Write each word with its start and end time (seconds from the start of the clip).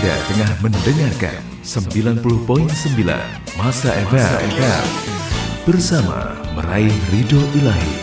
Anda 0.00 0.16
tengah 0.32 0.52
mendengarkan 0.64 1.40
90.9 1.60 2.24
Masa 3.60 3.92
FM 4.08 4.88
bersama 5.68 6.40
meraih 6.56 6.88
ridho 7.12 7.36
ilahi. 7.60 7.99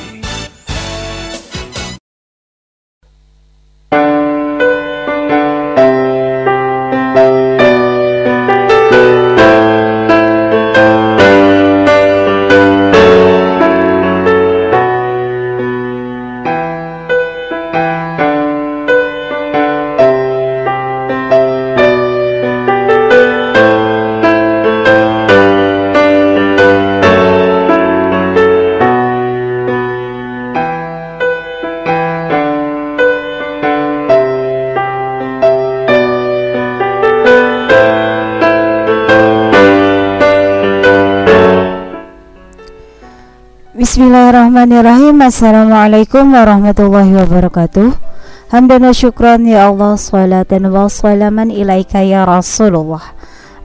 Bismillahirrahmanirrahim. 44.57 45.21
Assalamualaikum 45.21 46.33
warahmatullahi 46.33 47.13
wabarakatuh. 47.13 47.93
Hamdan 48.49 48.89
wa 48.89 48.93
syukran 48.97 49.45
ya 49.45 49.69
Allah 49.69 49.93
Salatan 50.01 50.73
wa 50.73 50.89
salaman 50.89 51.53
ilaika 51.53 52.01
ya 52.01 52.25
Rasulullah. 52.25 53.13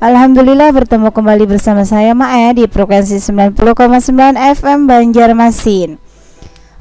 Alhamdulillah 0.05 0.69
bertemu 0.69 1.09
kembali 1.09 1.49
bersama 1.49 1.89
saya 1.89 2.13
Ma'e 2.13 2.53
di 2.61 2.69
frekuensi 2.69 3.25
90,9 3.25 4.37
FM 4.37 4.79
Banjarmasin. 4.85 5.97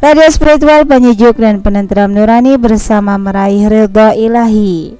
Radio 0.03 0.27
spiritual 0.27 0.83
penyejuk 0.83 1.39
dan 1.39 1.63
penenteram 1.63 2.11
nurani 2.11 2.59
bersama 2.59 3.15
meraih 3.15 3.71
ridha 3.71 4.11
ilahi. 4.11 4.99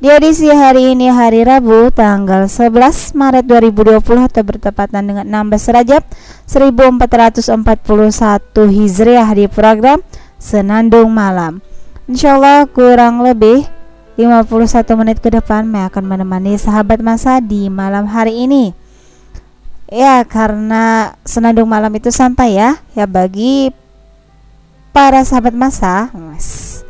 Di 0.00 0.08
edisi 0.08 0.48
hari 0.48 0.96
ini 0.96 1.12
hari 1.12 1.44
Rabu 1.44 1.92
tanggal 1.92 2.48
11 2.48 3.12
Maret 3.12 3.44
2020 3.44 4.00
atau 4.00 4.40
bertepatan 4.40 5.04
dengan 5.04 5.52
16 5.52 5.76
Rajab 5.76 6.00
1441 6.50 7.62
Hijriah 8.74 9.30
di 9.38 9.46
program 9.46 10.02
Senandung 10.34 11.14
Malam. 11.14 11.62
Insya 12.10 12.34
Allah 12.34 12.66
kurang 12.66 13.22
lebih 13.22 13.70
51 14.18 14.82
menit 14.98 15.22
ke 15.22 15.30
depan 15.30 15.62
saya 15.70 15.86
akan 15.86 16.04
menemani 16.10 16.58
sahabat 16.58 16.98
masa 16.98 17.38
di 17.38 17.70
malam 17.70 18.10
hari 18.10 18.50
ini. 18.50 18.74
Ya, 19.86 20.26
karena 20.26 21.14
senandung 21.22 21.70
malam 21.70 21.94
itu 21.94 22.10
santai 22.10 22.58
ya, 22.58 22.82
ya 22.98 23.06
bagi 23.06 23.70
para 24.90 25.22
sahabat 25.22 25.54
masa. 25.54 26.10
Mas 26.18 26.82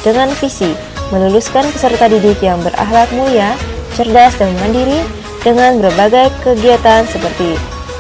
dengan 0.00 0.32
visi 0.40 0.72
meluluskan 1.12 1.68
peserta 1.68 2.08
didik 2.08 2.40
yang 2.40 2.64
berakhlak 2.64 3.12
mulia, 3.12 3.52
cerdas 3.92 4.32
dan 4.40 4.56
mandiri 4.64 5.04
dengan 5.44 5.76
berbagai 5.84 6.32
kegiatan 6.40 7.04
seperti 7.04 7.52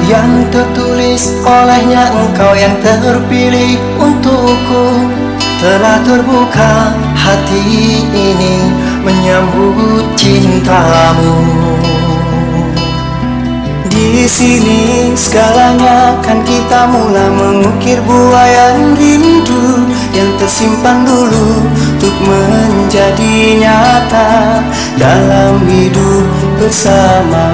yang 0.09 0.49
tertulis 0.49 1.37
olehnya 1.45 2.09
engkau 2.09 2.57
yang 2.57 2.73
terpilih 2.81 3.77
untukku. 4.01 5.13
Telah 5.59 6.01
terbuka 6.07 6.97
hati 7.13 8.01
ini 8.09 8.57
menyambut 9.05 10.07
cintamu. 10.17 11.37
Di 13.91 14.31
sini 14.31 15.11
segalanya 15.19 16.15
kan 16.23 16.47
kita 16.47 16.87
mulai 16.87 17.29
mengukir 17.35 17.99
buayan 18.07 18.95
rindu 18.95 19.91
yang 20.15 20.31
tersimpan 20.39 21.03
dulu 21.03 21.67
untuk 21.99 22.15
menjadi 22.23 23.59
nyata 23.59 24.63
dalam 24.95 25.59
hidup 25.67 26.25
bersama 26.63 27.51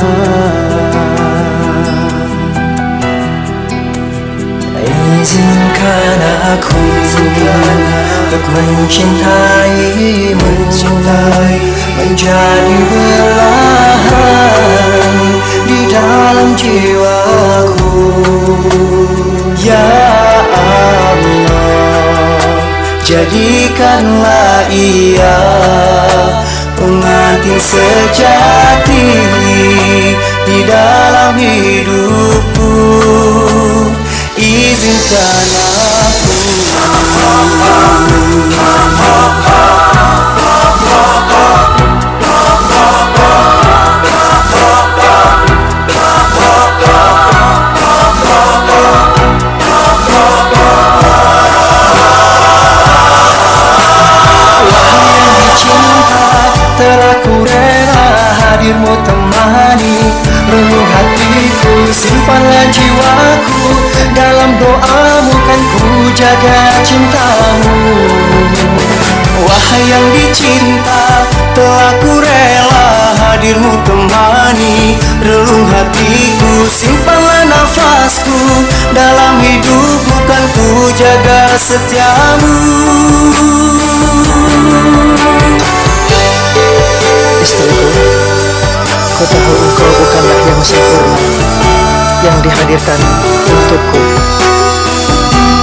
Izinkan 5.25 6.21
aku 6.53 6.85
untuk 7.17 8.44
mencintai 8.53 9.97
mencintai 10.37 11.56
menjadi 11.97 12.79
belahan 12.93 14.44
di 15.65 15.81
dalam 15.88 16.53
jiwaku 16.53 18.05
Ya 19.65 19.88
Allah 20.53 22.44
Jadikanlah 23.00 24.69
ia 24.69 25.41
pengantin 26.76 27.56
sejati 27.56 29.09
di 30.44 30.69
dalam 30.69 31.32
hidupku 31.41 32.76
izinkan 34.36 35.44
Telah 48.75 49.13
setiamu 81.58 82.54
Istriku, 87.38 87.88
ku 89.14 89.24
tahu 89.28 89.52
engkau 89.54 89.90
bukanlah 90.02 90.38
yang 90.48 90.62
sempurna 90.64 91.18
yang 92.24 92.38
dihadirkan 92.40 93.00
untukku. 93.52 94.00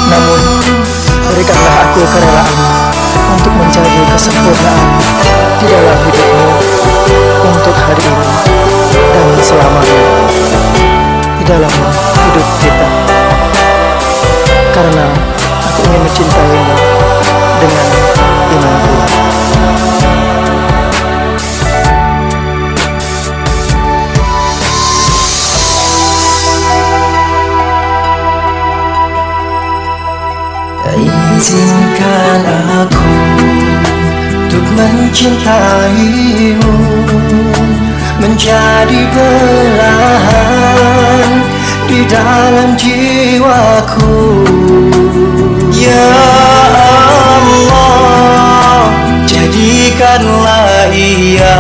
Namun, 0.08 0.42
berikanlah 1.26 1.76
aku 1.90 2.02
kerelaan 2.06 2.58
untuk 3.34 3.54
menjadi 3.58 4.02
kesempurnaan 4.14 4.90
di 5.58 5.66
dalam 5.66 5.98
hidupmu 6.06 6.50
untuk 7.50 7.76
hari 7.76 8.04
ini 8.06 8.30
dan 8.94 9.28
selamanya 9.42 10.02
di 11.42 11.44
dalam 11.50 11.74
hidup 12.30 12.48
kita. 12.62 13.01
Ingin 15.92 16.08
mencintaimu 16.08 16.72
dengan 17.60 17.92
imanku. 18.56 18.96
Izinkan 31.42 32.46
aku 32.86 33.10
untuk 34.30 34.62
mencintaimu 34.78 36.78
Menjadi 38.22 39.02
belahan 39.18 41.26
di 41.90 42.06
dalam 42.06 42.78
jiwaku 42.78 44.41
Ya 45.92 46.16
Allah 47.36 48.88
Jadikanlah 49.28 50.88
ia 50.96 51.58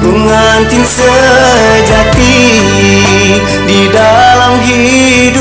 pengantin 0.00 0.80
sejati 0.80 2.40
di 3.68 3.80
dalam 3.92 4.56
hidupku 4.64 5.35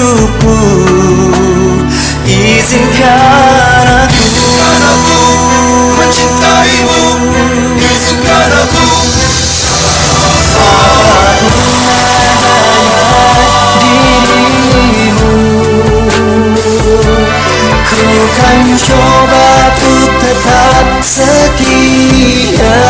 setia 21.05 22.81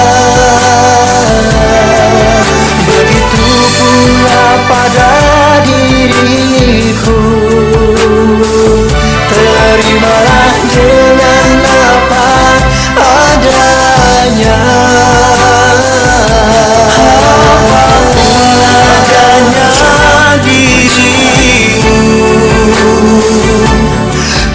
Begitu 2.87 3.49
pula 3.75 4.47
pada 4.71 5.11
diriku 5.67 7.19
Terimalah 9.27 10.55
dengan 10.71 11.59
apa 11.67 12.31
adanya 12.95 14.63
adanya 18.95 19.67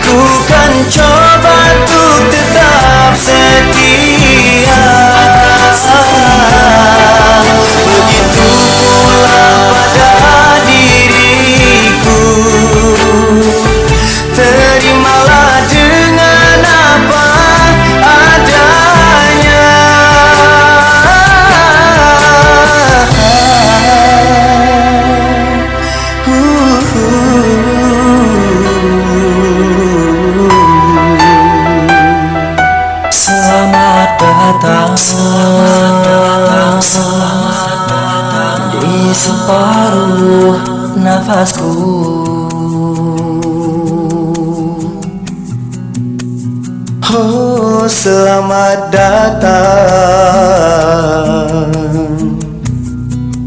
Ku 0.00 0.16
kan 0.48 0.72
coba 0.88 1.59
separuh 39.31 40.58
nafasku. 40.99 41.70
Oh, 47.10 47.87
selamat 47.87 48.91
datang 48.91 49.70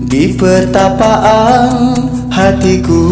di 0.07 0.31
pertapaan 0.39 1.95
hatiku. 2.31 3.03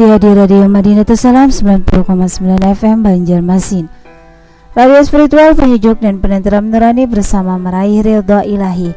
Setia 0.00 0.16
di 0.16 0.32
Radio 0.32 0.64
Madinah 0.64 1.04
Salam 1.12 1.52
90,9 1.52 2.16
FM 2.56 3.04
Banjarmasin. 3.04 3.84
Radio 4.72 4.96
spiritual 5.04 5.52
penyejuk 5.52 6.00
dan 6.00 6.24
penentram 6.24 6.72
nurani 6.72 7.04
bersama 7.04 7.60
meraih 7.60 8.00
ridho 8.00 8.40
ilahi. 8.40 8.96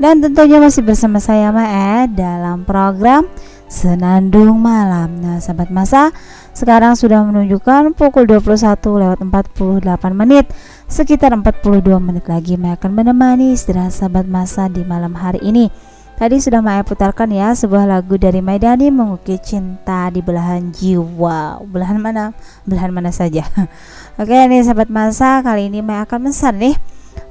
Dan 0.00 0.24
tentunya 0.24 0.56
masih 0.56 0.88
bersama 0.88 1.20
saya 1.20 1.52
Mae 1.52 2.08
dalam 2.16 2.64
program 2.64 3.28
Senandung 3.68 4.56
Malam. 4.56 5.20
Nah, 5.20 5.36
sahabat 5.36 5.68
masa, 5.68 6.16
sekarang 6.56 6.96
sudah 6.96 7.28
menunjukkan 7.28 7.92
pukul 7.92 8.24
21 8.24 9.04
lewat 9.04 9.20
48 9.20 9.84
menit. 10.16 10.48
Sekitar 10.88 11.36
42 11.36 11.92
menit 12.00 12.24
lagi 12.24 12.56
Mae 12.56 12.72
akan 12.72 12.96
menemani 12.96 13.52
istirahat 13.52 13.92
sahabat 13.92 14.24
masa 14.24 14.72
di 14.72 14.80
malam 14.80 15.12
hari 15.12 15.44
ini. 15.44 15.68
Tadi 16.18 16.42
sudah 16.42 16.58
Maya 16.58 16.82
putarkan 16.82 17.30
ya 17.30 17.54
sebuah 17.54 17.86
lagu 17.86 18.18
dari 18.18 18.42
Maidani 18.42 18.90
mengukir 18.90 19.38
cinta 19.38 20.10
di 20.10 20.18
belahan 20.18 20.74
jiwa. 20.74 21.62
Belahan 21.62 21.94
mana? 22.02 22.34
Belahan 22.66 22.90
mana 22.90 23.14
saja. 23.14 23.46
Oke 24.18 24.34
nih 24.34 24.66
sahabat 24.66 24.90
masa 24.90 25.38
kali 25.46 25.70
ini 25.70 25.78
Maya 25.78 26.02
akan 26.02 26.26
mesan 26.26 26.58
nih 26.58 26.74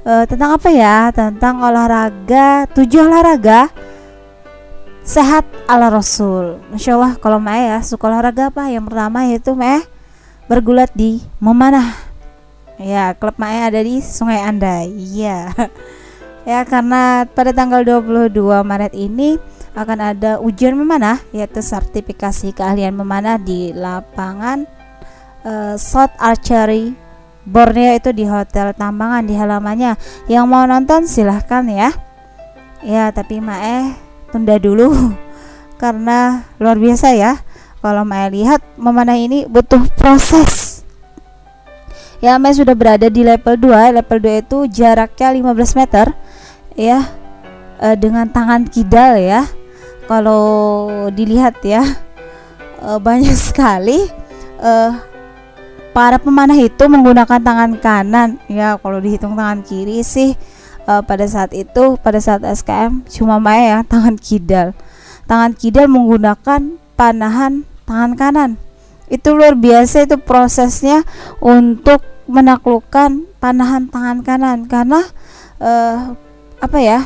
uh, 0.08 0.24
tentang 0.24 0.56
apa 0.56 0.72
ya? 0.72 1.12
Tentang 1.12 1.60
olahraga 1.60 2.64
tujuh 2.72 3.04
olahraga 3.04 3.68
sehat 5.04 5.44
ala 5.68 5.92
Rasul. 5.92 6.56
Masya 6.72 6.96
Allah 6.96 7.12
kalau 7.20 7.36
Maya 7.36 7.76
ya 7.76 7.78
suka 7.84 8.08
olahraga 8.08 8.48
apa? 8.48 8.72
Yang 8.72 8.88
pertama 8.88 9.28
yaitu 9.28 9.52
Maya 9.52 9.84
bergulat 10.48 10.88
di 10.96 11.20
memanah. 11.44 11.92
Ya 12.80 13.12
klub 13.12 13.36
Maya 13.36 13.68
ada 13.68 13.84
di 13.84 14.00
Sungai 14.00 14.40
Andai. 14.40 14.88
Iya. 14.96 15.52
ya 16.48 16.64
karena 16.64 17.28
pada 17.28 17.52
tanggal 17.52 17.84
22 17.84 18.32
Maret 18.64 18.96
ini 18.96 19.36
akan 19.76 19.98
ada 20.00 20.40
ujian 20.40 20.72
memanah 20.72 21.20
yaitu 21.28 21.60
sertifikasi 21.60 22.56
keahlian 22.56 22.96
memanah 22.96 23.36
di 23.36 23.76
lapangan 23.76 24.64
uh, 25.44 25.76
South 25.76 26.16
Archery 26.16 26.96
Borneo 27.48 27.96
itu 27.96 28.12
di 28.12 28.28
Hotel 28.28 28.76
Tambangan 28.76 29.24
di 29.24 29.32
halamannya. 29.32 29.96
Yang 30.28 30.44
mau 30.44 30.68
nonton 30.68 31.08
silahkan 31.08 31.64
ya. 31.64 31.88
Ya 32.84 33.08
tapi 33.08 33.40
Mae 33.40 33.96
tunda 34.28 34.60
dulu 34.60 34.92
karena 35.82 36.44
luar 36.60 36.76
biasa 36.76 37.16
ya. 37.16 37.40
Kalau 37.80 38.04
Mae 38.04 38.28
lihat 38.28 38.60
memanah 38.76 39.16
ini 39.16 39.48
butuh 39.48 39.80
proses 39.96 40.67
ya 42.18 42.38
Mae 42.38 42.54
sudah 42.54 42.74
berada 42.74 43.06
di 43.06 43.22
level 43.22 43.54
2 43.54 43.98
level 44.02 44.18
2 44.22 44.42
itu 44.46 44.58
jaraknya 44.70 45.28
15 45.34 45.78
meter 45.78 46.06
ya. 46.74 47.06
Uh, 47.78 47.94
dengan 47.94 48.26
tangan 48.26 48.66
kidal 48.66 49.18
ya. 49.18 49.46
Kalau 50.10 50.88
dilihat 51.14 51.62
ya 51.62 51.84
uh, 52.82 52.98
banyak 52.98 53.34
sekali 53.50 54.10
uh, 54.58 54.98
para 55.94 56.18
pemanah 56.18 56.58
itu 56.58 56.84
menggunakan 56.90 57.38
tangan 57.38 57.78
kanan 57.78 58.42
ya. 58.50 58.78
Kalau 58.82 58.98
dihitung 58.98 59.38
tangan 59.38 59.62
kiri 59.62 60.02
sih 60.02 60.34
uh, 60.90 61.02
pada 61.06 61.26
saat 61.26 61.54
itu 61.54 61.94
pada 62.02 62.18
saat 62.18 62.42
SKM 62.42 63.06
cuma 63.06 63.38
Maya 63.38 63.78
ya 63.78 63.80
tangan 63.86 64.18
kidal. 64.18 64.74
Tangan 65.30 65.54
kidal 65.54 65.86
menggunakan 65.86 66.80
panahan 66.98 67.62
tangan 67.86 68.12
kanan 68.18 68.50
itu 69.08 69.28
luar 69.32 69.56
biasa 69.56 70.04
itu 70.08 70.16
prosesnya 70.20 71.04
untuk 71.40 72.04
menaklukkan 72.28 73.24
panahan 73.40 73.88
tangan 73.88 74.18
kanan. 74.24 74.58
Karena 74.68 75.00
uh, 75.60 76.16
apa 76.58 76.78
ya 76.80 77.00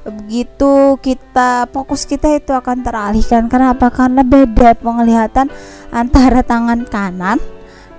begitu 0.00 0.96
kita 1.04 1.68
fokus 1.68 2.08
kita 2.08 2.40
itu 2.40 2.52
akan 2.52 2.84
teralihkan. 2.84 3.48
Karena 3.48 3.76
apa? 3.76 3.92
Karena 3.92 4.24
beda 4.24 4.76
penglihatan 4.80 5.52
antara 5.92 6.40
tangan 6.44 6.88
kanan 6.88 7.40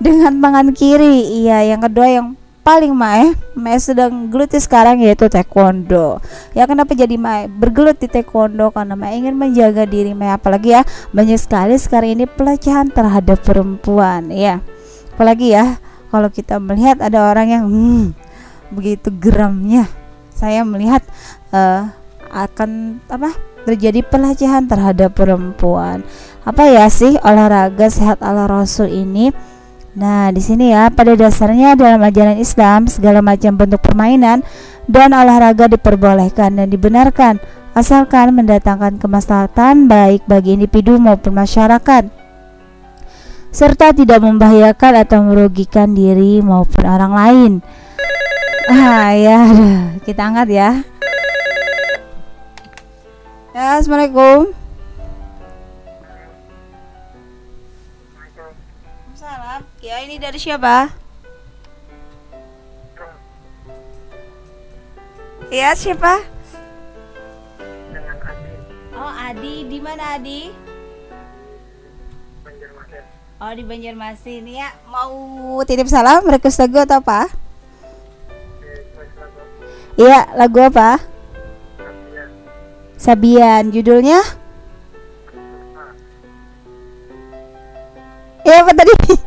dengan 0.02 0.38
tangan 0.42 0.74
kiri. 0.74 1.46
Iya 1.46 1.74
yang 1.74 1.80
kedua 1.82 2.08
yang 2.10 2.26
paling 2.62 2.94
mae 2.94 3.34
mae 3.58 3.78
sedang 3.82 4.30
geluti 4.30 4.58
sekarang 4.62 5.02
yaitu 5.02 5.26
taekwondo 5.26 6.22
ya 6.54 6.66
kenapa 6.70 6.94
jadi 6.94 7.18
mae 7.18 7.50
bergelut 7.50 7.98
di 7.98 8.06
taekwondo 8.06 8.70
karena 8.70 8.94
mae 8.94 9.18
ingin 9.18 9.34
menjaga 9.34 9.82
diri 9.82 10.14
mae 10.14 10.30
apalagi 10.30 10.78
ya 10.78 10.82
banyak 11.10 11.38
sekali 11.38 11.74
sekarang 11.74 12.22
ini 12.22 12.24
pelecehan 12.30 12.94
terhadap 12.94 13.42
perempuan 13.42 14.30
ya 14.30 14.62
apalagi 15.18 15.54
ya 15.58 15.82
kalau 16.14 16.30
kita 16.30 16.62
melihat 16.62 17.02
ada 17.02 17.26
orang 17.26 17.48
yang 17.50 17.64
hmm, 17.66 18.04
begitu 18.70 19.10
geramnya 19.10 19.90
saya 20.32 20.62
melihat 20.62 21.02
uh, 21.54 21.90
akan 22.32 22.98
apa 23.06 23.36
terjadi 23.62 24.02
pelecehan 24.02 24.66
terhadap 24.66 25.14
perempuan. 25.14 26.02
Apa 26.42 26.66
ya 26.66 26.90
sih 26.90 27.14
olahraga 27.22 27.86
sehat 27.86 28.18
ala 28.18 28.50
Rasul 28.50 28.90
ini? 28.90 29.30
Nah, 29.92 30.32
di 30.32 30.40
sini 30.40 30.72
ya, 30.72 30.88
pada 30.88 31.12
dasarnya 31.12 31.76
dalam 31.76 32.00
ajaran 32.00 32.40
Islam 32.40 32.88
segala 32.88 33.20
macam 33.20 33.60
bentuk 33.60 33.84
permainan 33.84 34.40
dan 34.88 35.12
olahraga 35.12 35.68
diperbolehkan 35.68 36.56
dan 36.56 36.72
dibenarkan 36.72 37.36
asalkan 37.76 38.32
mendatangkan 38.32 38.96
kemaslahatan 38.96 39.88
baik 39.88 40.24
bagi 40.24 40.56
individu 40.56 40.96
maupun 40.96 41.36
masyarakat 41.36 42.08
serta 43.52 43.92
tidak 43.92 44.24
membahayakan 44.24 45.04
atau 45.04 45.20
merugikan 45.28 45.92
diri 45.92 46.40
maupun 46.40 46.84
orang 46.88 47.12
lain. 47.12 47.52
Ah 48.72 49.12
ya, 49.12 49.40
kita 50.08 50.24
angkat 50.24 50.48
ya. 50.56 50.70
Ya, 53.52 53.76
assalamualaikum. 53.76 54.61
Ya, 59.82 59.98
ini 59.98 60.14
dari 60.14 60.38
siapa? 60.38 60.94
Ya, 65.50 65.74
siapa? 65.74 66.22
dengan 67.90 68.14
Adi 68.22 68.54
Oh, 68.94 69.10
Adi. 69.10 69.54
Di 69.66 69.78
mana 69.82 70.14
Adi? 70.14 70.54
Banjarmasin 72.46 73.02
Oh, 73.42 73.50
di 73.50 73.62
Banjarmasin 73.66 74.44
ya. 74.54 74.70
Mau 74.86 75.58
titip 75.66 75.90
salam, 75.90 76.30
request 76.30 76.62
lagu 76.62 76.78
atau 76.78 77.02
apa? 77.02 77.26
Iya, 79.98 80.30
lagu 80.38 80.62
apa? 80.62 81.02
Sabian 81.74 82.30
Sabian. 82.94 83.62
Judulnya? 83.74 84.22
Iya, 88.46 88.62
apa 88.62 88.70
tadi? 88.78 89.21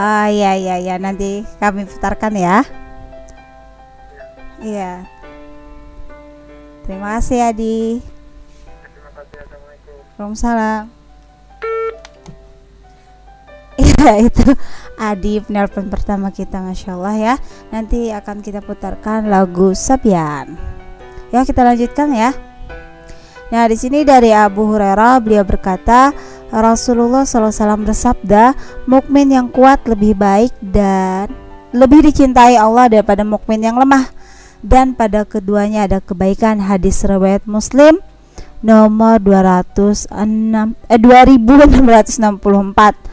Ah, 0.00 0.32
iya 0.32 0.56
iya 0.56 0.80
iya 0.80 0.96
nanti 0.96 1.44
kami 1.60 1.84
putarkan 1.84 2.32
ya. 2.32 2.64
Iya. 4.64 5.04
Terima 6.88 7.20
kasih 7.20 7.52
Adi. 7.52 8.00
terima 8.80 9.10
kasih 9.12 9.36
assalamualaikum 9.44 9.92
Waalaikumsalam. 10.00 10.84
Iya 13.80 14.12
itu 14.24 14.48
Adi 14.96 15.44
penelpon 15.44 15.92
pertama 15.92 16.32
kita 16.32 16.60
Masya 16.60 16.96
Allah 16.96 17.16
ya 17.16 17.34
Nanti 17.72 18.12
akan 18.12 18.44
kita 18.44 18.60
putarkan 18.60 19.28
lagu 19.28 19.72
Sabian 19.72 20.56
Ya 21.32 21.44
kita 21.48 21.64
lanjutkan 21.64 22.12
ya 22.12 22.36
Nah 23.48 23.64
di 23.68 23.76
sini 23.80 24.04
dari 24.04 24.36
Abu 24.36 24.68
Hurairah 24.68 25.16
beliau 25.24 25.48
berkata 25.48 26.12
Rasulullah 26.50 27.22
SAW 27.22 27.86
bersabda 27.86 28.58
Mukmin 28.90 29.30
yang 29.30 29.46
kuat 29.50 29.86
lebih 29.86 30.18
baik 30.18 30.50
dan 30.62 31.30
lebih 31.70 32.02
dicintai 32.02 32.58
Allah 32.58 32.90
daripada 32.90 33.22
mukmin 33.22 33.62
yang 33.62 33.78
lemah. 33.78 34.10
Dan 34.60 34.92
pada 34.92 35.24
keduanya 35.24 35.88
ada 35.88 36.04
kebaikan. 36.04 36.60
Hadis 36.60 37.00
riwayat 37.06 37.48
Muslim 37.48 37.96
nomor 38.60 39.16
206 39.24 40.12
eh 40.92 41.00
2664 41.00 43.10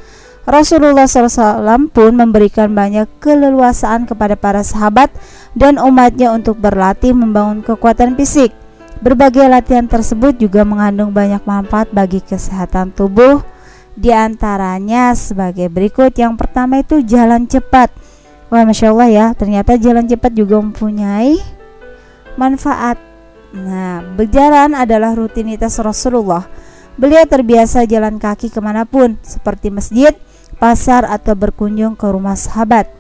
Rasulullah 0.48 1.08
SAW 1.08 1.92
pun 1.92 2.16
memberikan 2.16 2.72
banyak 2.72 3.20
keleluasaan 3.20 4.08
kepada 4.08 4.40
para 4.40 4.64
sahabat 4.64 5.12
dan 5.60 5.76
umatnya 5.76 6.32
untuk 6.32 6.56
berlatih 6.56 7.12
membangun 7.12 7.60
kekuatan 7.60 8.16
fisik. 8.16 8.56
Berbagai 8.98 9.46
latihan 9.46 9.86
tersebut 9.86 10.42
juga 10.42 10.66
mengandung 10.66 11.14
banyak 11.14 11.46
manfaat 11.46 11.94
bagi 11.94 12.20
kesehatan 12.20 12.92
tubuh. 12.92 13.46
Di 13.94 14.10
antaranya 14.14 15.14
sebagai 15.14 15.70
berikut. 15.70 16.14
Yang 16.18 16.34
pertama 16.38 16.82
itu 16.82 17.02
jalan 17.06 17.46
cepat. 17.46 17.94
Wah, 18.48 18.64
masya 18.64 18.96
Allah 18.96 19.10
ya, 19.12 19.26
ternyata 19.36 19.76
jalan 19.76 20.08
cepat 20.08 20.32
juga 20.32 20.58
mempunyai 20.64 21.38
manfaat. 22.40 22.96
Nah, 23.52 24.02
berjalan 24.16 24.72
adalah 24.72 25.14
rutinitas 25.14 25.76
Rasulullah. 25.84 26.48
Beliau 26.98 27.22
terbiasa 27.30 27.86
jalan 27.86 28.18
kaki 28.18 28.50
ke 28.50 28.58
mana 28.58 28.82
pun, 28.88 29.22
seperti 29.22 29.70
masjid, 29.70 30.18
pasar, 30.58 31.06
atau 31.06 31.38
berkunjung 31.38 31.94
ke 31.94 32.08
rumah 32.10 32.34
sahabat. 32.34 32.97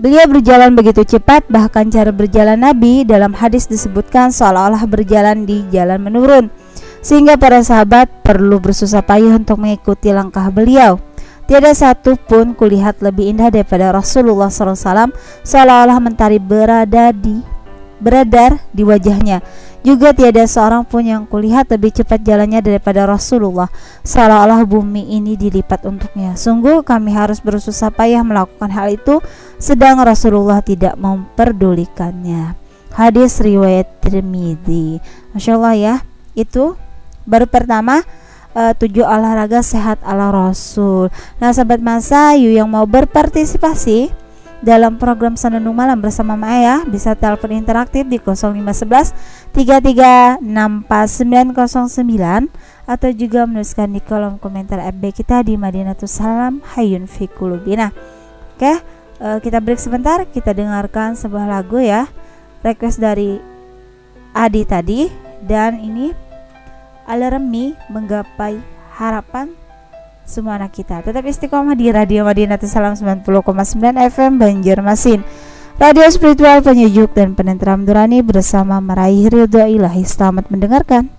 Beliau 0.00 0.24
berjalan 0.32 0.72
begitu 0.72 1.04
cepat, 1.04 1.44
bahkan 1.52 1.92
cara 1.92 2.08
berjalan 2.08 2.56
Nabi 2.56 3.04
dalam 3.04 3.36
hadis 3.36 3.68
disebutkan 3.68 4.32
seolah-olah 4.32 4.88
berjalan 4.88 5.44
di 5.44 5.60
jalan 5.68 6.00
menurun. 6.00 6.48
sehingga 7.00 7.40
para 7.40 7.64
sahabat 7.64 8.12
perlu 8.20 8.60
bersusah 8.60 9.00
payah 9.00 9.40
untuk 9.40 9.56
mengikuti 9.56 10.12
langkah 10.12 10.52
beliau. 10.52 11.00
Tiada 11.48 11.72
satu 11.72 12.20
pun 12.20 12.52
kulihat 12.52 13.00
lebih 13.00 13.32
indah 13.32 13.48
daripada 13.48 13.88
Rasulullah 13.88 14.52
SAW 14.52 15.08
seolah-olah 15.40 15.96
mentari 15.96 16.36
berada 16.36 17.08
di 17.16 17.40
beredar 18.00 18.60
di 18.72 18.84
wajahnya. 18.84 19.40
Juga 19.80 20.12
tiada 20.12 20.44
seorang 20.44 20.84
pun 20.84 21.00
yang 21.00 21.24
kulihat 21.24 21.72
lebih 21.72 21.96
cepat 21.96 22.20
jalannya 22.20 22.60
daripada 22.60 23.08
Rasulullah. 23.08 23.72
Seolah-olah 24.04 24.68
bumi 24.68 25.16
ini 25.16 25.40
dilipat 25.40 25.88
untuknya. 25.88 26.36
Sungguh 26.36 26.84
kami 26.84 27.16
harus 27.16 27.40
bersusah 27.40 27.88
payah 27.88 28.20
melakukan 28.20 28.68
hal 28.68 28.92
itu 28.92 29.24
Sedang 29.60 30.00
Rasulullah 30.00 30.64
tidak 30.64 30.96
memperdulikannya. 30.96 32.56
Hadis 32.96 33.44
riwayat 33.44 34.00
Tirmidzi. 34.00 35.04
Masya 35.36 35.52
Allah 35.60 35.76
ya 35.76 35.94
Itu 36.32 36.80
baru 37.28 37.44
pertama 37.44 38.00
uh, 38.56 38.72
tujuh 38.72 39.04
olahraga 39.04 39.60
sehat 39.60 40.00
ala 40.00 40.32
Rasul. 40.32 41.12
Nah 41.36 41.52
sahabat 41.52 41.84
masa 41.84 42.32
you 42.40 42.56
yang 42.56 42.72
mau 42.72 42.88
berpartisipasi 42.88 44.08
dalam 44.60 45.00
program 45.00 45.40
Senandung 45.40 45.72
Malam 45.72 46.04
bersama 46.04 46.36
Maya 46.36 46.84
bisa 46.84 47.16
telepon 47.16 47.56
interaktif 47.56 48.04
di 48.04 48.20
0511 48.20 49.16
3364909 49.56 50.44
atau 52.84 53.10
juga 53.16 53.48
menuliskan 53.48 53.88
di 53.88 54.04
kolom 54.04 54.36
komentar 54.36 54.84
FB 54.92 55.16
kita 55.16 55.40
di 55.40 55.56
Madinatus 55.56 56.12
Salam 56.12 56.60
Hayun 56.76 57.08
Fikulubina. 57.08 57.88
Oke, 58.56 58.72
uh, 59.24 59.40
kita 59.40 59.64
break 59.64 59.80
sebentar, 59.80 60.28
kita 60.28 60.52
dengarkan 60.52 61.16
sebuah 61.16 61.48
lagu 61.48 61.80
ya. 61.80 62.04
Request 62.60 63.00
dari 63.00 63.40
Adi 64.36 64.62
tadi 64.68 65.08
dan 65.40 65.80
ini 65.80 66.12
alarmi 67.08 67.72
menggapai 67.88 68.60
harapan 68.94 69.59
semua 70.30 70.62
anak 70.62 70.78
kita. 70.78 71.02
Tetap 71.02 71.26
istiqomah 71.26 71.74
di 71.74 71.90
Radio 71.90 72.22
Madinatul 72.22 72.70
Salam 72.70 72.94
90,9 72.94 73.26
FM 74.14 74.38
Banjarmasin. 74.38 75.26
Radio 75.74 76.06
spiritual 76.06 76.62
penyejuk 76.62 77.10
dan 77.10 77.34
penentram 77.34 77.82
durani 77.82 78.22
bersama 78.22 78.78
meraih 78.78 79.26
ridho 79.26 79.66
ilahi. 79.66 80.06
Selamat 80.06 80.46
mendengarkan. 80.46 81.10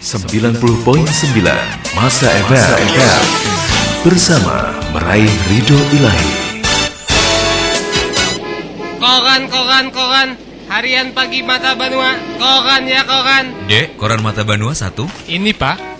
90.9 0.00 0.64
Masa 1.92 2.28
FM 2.48 2.78
bersama 4.00 4.72
meraih 4.96 5.28
ridho 5.52 5.78
ilahi. 6.00 6.30
Koran, 8.96 9.42
koran, 9.52 9.86
koran. 9.92 10.28
Harian 10.64 11.12
pagi 11.12 11.44
Mata 11.44 11.76
Banua. 11.76 12.16
Koran 12.40 12.88
ya 12.88 13.04
koran. 13.04 13.52
Dek, 13.68 14.00
koran 14.00 14.24
Mata 14.24 14.48
Banua 14.48 14.72
satu. 14.72 15.04
Ini 15.28 15.52
pak. 15.52 15.93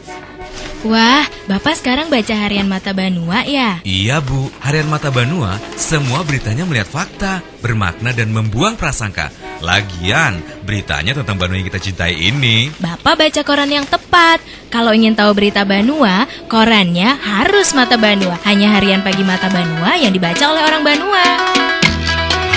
Wah, 0.84 1.24
Bapak 1.48 1.80
sekarang 1.80 2.12
baca 2.12 2.34
harian 2.36 2.68
Mata 2.68 2.92
Banua 2.92 3.40
ya? 3.48 3.80
Iya 3.88 4.20
Bu, 4.20 4.52
harian 4.60 4.84
Mata 4.84 5.08
Banua 5.08 5.56
semua 5.80 6.20
beritanya 6.28 6.68
melihat 6.68 6.92
fakta, 6.92 7.40
bermakna 7.64 8.12
dan 8.12 8.28
membuang 8.28 8.76
prasangka. 8.76 9.32
Lagian, 9.64 10.44
beritanya 10.60 11.16
tentang 11.16 11.40
Banua 11.40 11.56
yang 11.56 11.64
kita 11.72 11.80
cintai 11.80 12.12
ini. 12.12 12.68
Bapak 12.76 13.16
baca 13.16 13.40
koran 13.40 13.72
yang 13.72 13.88
tepat. 13.88 14.44
Kalau 14.68 14.92
ingin 14.92 15.16
tahu 15.16 15.32
berita 15.32 15.64
Banua, 15.64 16.28
korannya 16.52 17.16
harus 17.16 17.72
Mata 17.72 17.96
Banua. 17.96 18.36
Hanya 18.44 18.76
harian 18.76 19.00
pagi 19.00 19.24
Mata 19.24 19.48
Banua 19.48 19.96
yang 19.96 20.12
dibaca 20.12 20.52
oleh 20.52 20.68
orang 20.68 20.84
Banua. 20.84 21.24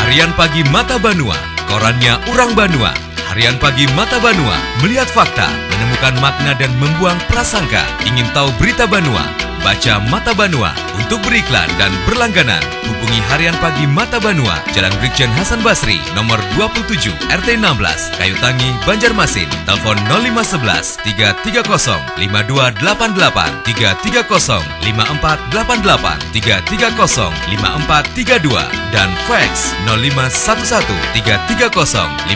Harian 0.03 0.35
pagi 0.35 0.67
Mata 0.67 0.99
Banua, 0.99 1.39
korannya 1.71 2.19
orang 2.27 2.51
Banua. 2.59 3.06
Harian 3.27 3.59
pagi 3.59 3.83
Mata 3.91 4.23
Banua, 4.23 4.55
melihat 4.79 5.11
fakta, 5.11 5.51
menemukan 5.75 6.15
makna 6.23 6.55
dan 6.55 6.71
membuang 6.79 7.19
prasangka. 7.27 7.83
Ingin 8.07 8.23
tahu 8.31 8.47
berita 8.55 8.87
Banua? 8.87 9.27
Baca 9.67 9.99
Mata 10.07 10.31
Banua. 10.31 10.71
Untuk 10.95 11.19
beriklan 11.27 11.67
dan 11.75 11.91
berlangganan, 12.07 12.63
hubungi 12.87 13.19
Harian 13.27 13.51
Pagi 13.59 13.83
Mata 13.83 14.15
Banua, 14.15 14.63
Jalan 14.71 14.95
Brigjen 15.03 15.27
Hasan 15.35 15.59
Basri, 15.59 15.99
nomor 16.15 16.39
27, 16.55 17.11
RT 17.27 17.59
16, 17.59 18.15
Kayu 18.15 18.39
Tangi, 18.39 18.71
Banjarmasin. 18.87 19.51
Telepon 19.67 19.99
0511 20.07 21.03
330 21.03 21.67
5288 22.15 23.67
330 23.67 24.63
5488 24.87 26.31
330 26.31 27.35
5432 27.59 28.95
dan 28.95 29.11
fax 29.27 29.75
0511 29.83 30.79
330 31.11 31.75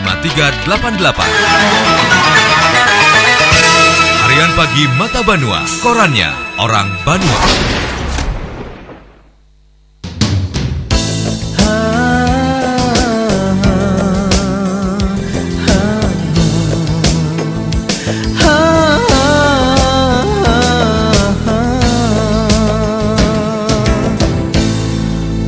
5388. 0.04 2.51
Harian 4.42 4.58
Pagi 4.58 4.84
Mata 4.98 5.22
Banua, 5.22 5.62
korannya 5.86 6.26
orang 6.58 6.90
Banua. 7.06 7.42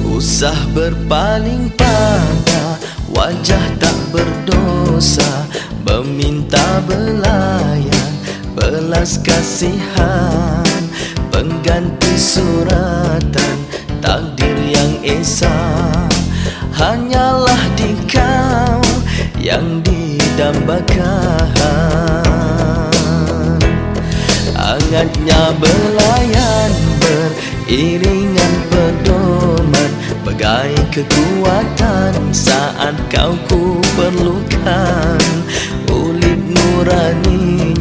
Usah 0.07 0.55
berpaling 0.71 1.67
pada 1.75 2.79
wajah 3.11 3.67
tak 3.83 3.99
berdosa 4.15 5.34
belas 9.05 9.21
kasihan. 9.21 10.64
Pengganti 11.29 12.17
suratan 12.17 13.57
takdir 14.01 14.57
yang 14.64 14.97
esa. 15.05 15.53
Hanyalah 16.73 17.69
di 17.77 17.93
kau 18.09 18.81
yang 19.37 19.85
didambakan. 19.85 20.97
Hangatnya 24.57 25.53
belayan 25.61 26.73
beriringan 27.05 28.53
pedoman. 28.73 29.93
Bagai 30.25 30.81
kekuatan 30.88 32.33
saat 32.33 32.97
kau 33.12 33.37
ku 33.53 33.85
perlukan. 34.01 35.21
Nuraninya 35.85 37.45
dengan 37.45 37.74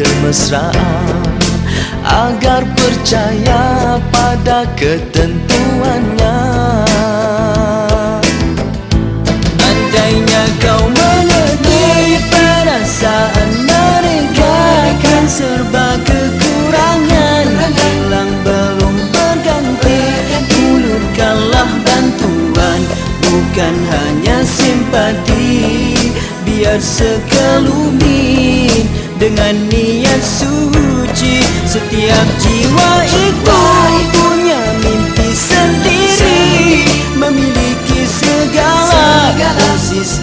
kemesraan 0.00 1.20
Agar 2.00 2.64
percaya 2.72 4.00
pada 4.08 4.64
ketentuannya. 4.72 6.40
Andainya 9.60 10.44
kau 10.64 10.88
mengerti 10.88 12.16
perasaan 12.32 13.50
mereka 13.68 14.56
Kan 15.04 15.24
serba 15.28 16.00
kekurangan 16.08 17.46
Hilang 17.76 18.32
belum 18.42 18.96
berganti 19.12 20.00
Ulurkanlah 20.56 21.70
bantuan 21.84 22.80
Bukan 23.20 23.74
hanya 23.92 24.09
Biar 26.60 26.76
Dengan 29.16 29.56
niat 29.72 30.20
suci. 30.20 31.40
Setiap 31.64 32.26
jiwa 32.36 32.92
itu 33.08 33.60
punya 34.12 34.60
mimpi 34.84 35.32
sendiri. 35.32 36.84
Memiliki 37.16 38.04
segala 38.04 39.32
Dosis 39.40 40.20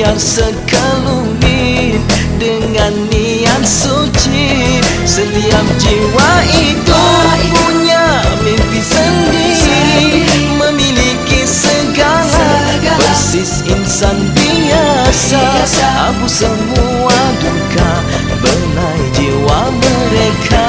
Biar 0.00 0.16
sekelumit 0.16 2.00
dengan 2.40 2.88
niat 3.12 3.60
suci. 3.68 4.80
Setiap 5.04 5.66
jiwa 5.76 6.30
itu 6.56 7.04
punya 7.52 8.24
mimpi 8.40 8.80
sendiri 8.80 10.24
Memiliki 10.56 11.44
segala 11.44 12.64
Persis 12.96 13.60
insan 13.68 14.16
biasa. 14.32 15.68
Hapus 15.68 16.48
semua 16.48 17.20
duka 17.44 17.92
Benai 18.40 19.04
jiwa 19.12 19.68
mereka 19.68 20.68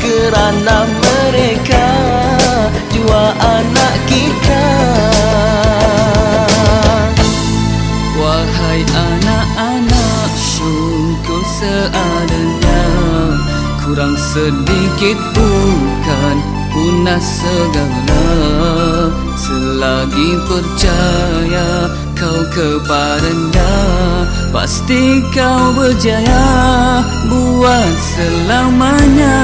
Kerana 0.00 0.88
mereka 0.88 1.88
Jua 2.96 3.36
anak 3.44 3.77
seadanya. 11.58 12.82
Kurang 13.82 14.14
sedikit 14.14 15.18
bukan 15.34 16.36
punah 16.70 17.18
segala. 17.18 18.26
Selagi 19.38 20.34
percaya 20.50 21.88
kau 22.18 22.42
kepadanya 22.50 23.74
Pasti 24.50 25.22
kau 25.30 25.72
berjaya 25.78 26.46
buat 27.30 27.94
selamanya. 27.96 29.38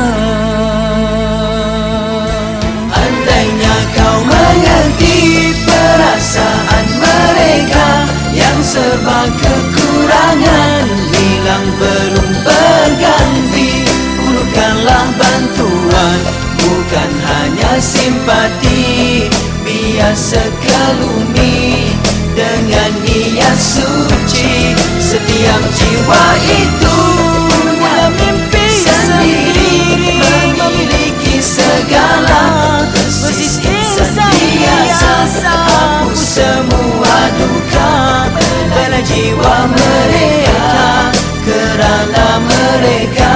Andainya 2.91 3.77
kau 3.95 4.19
mengerti 4.27 5.55
perasaan 5.63 6.87
mereka 6.99 7.89
Yang 8.35 8.59
serba 8.67 9.21
kekurangan 9.39 11.04
hilang 11.45 11.69
belum 11.77 12.31
berganti. 12.41 13.85
Ulurkanlah 14.17 15.13
bantuan 15.21 16.19
bukan 16.57 17.11
hanya 17.21 17.77
simpati. 17.77 19.29
Biar 19.61 20.17
sekelumi 20.17 21.93
dengan 22.33 22.93
niat 23.05 23.59
suci. 23.61 24.73
Setiap 24.97 25.63
jiwa 25.77 26.25
itu 26.49 26.99
mimpi 28.17 28.67
sendiri. 28.81 29.77
Memiliki 30.57 31.45
segala 31.45 32.89
biasa 34.33 35.13
semua 36.17 37.17
duka. 37.37 37.93
Jiwa 39.05 39.69
mereka 39.69 41.14
Kerana 41.75 42.39
mereka 42.39 43.35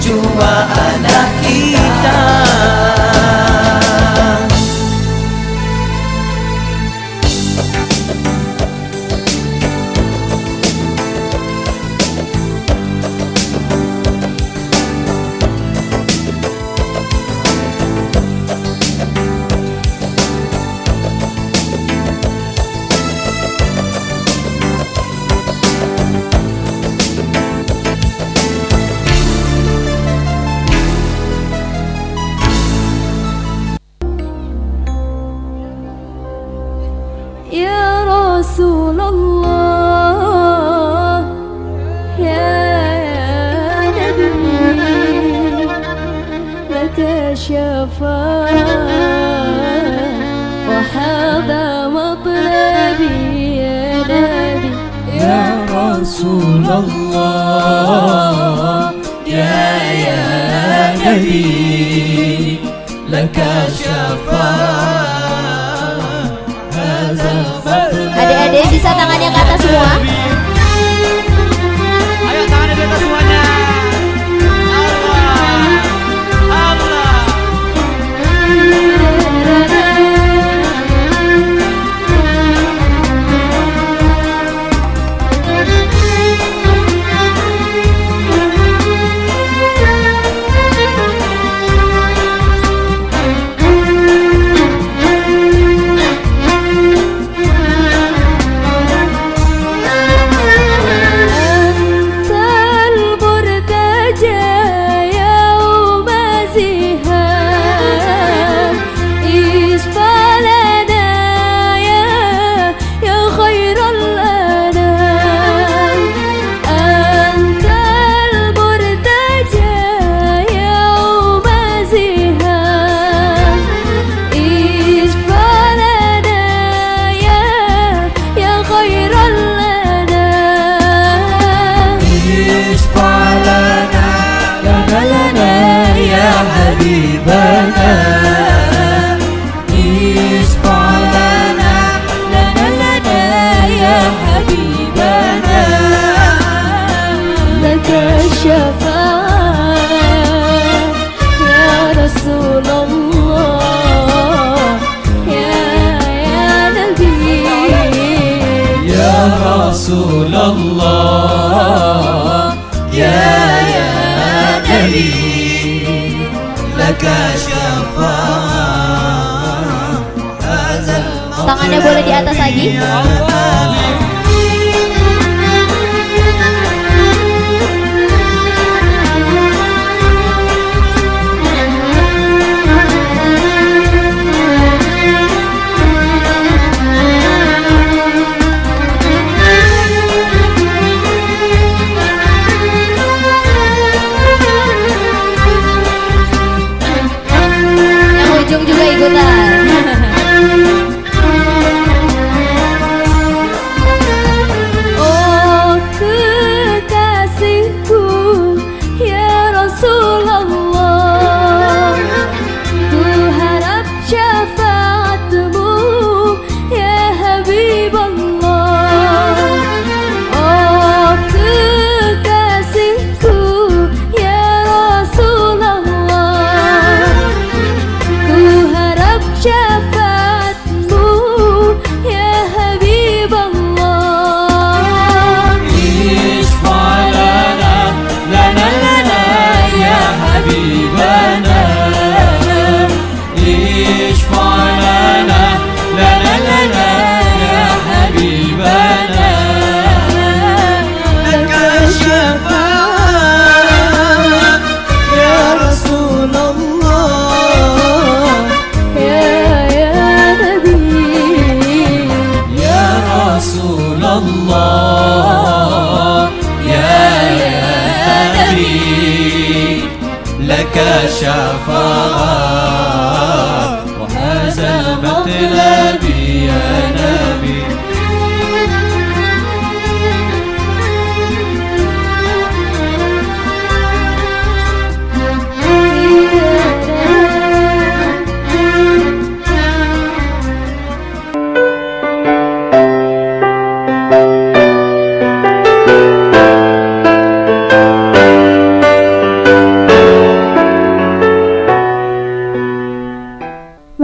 Jua 0.00 0.64
anak 0.64 1.28
kita 1.44 2.20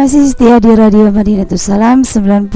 Masih 0.06 0.22
setia 0.22 0.62
di 0.62 0.70
Radio 0.70 1.10
Madinatul 1.10 1.58
Salam 1.58 2.06
90,9 2.06 2.54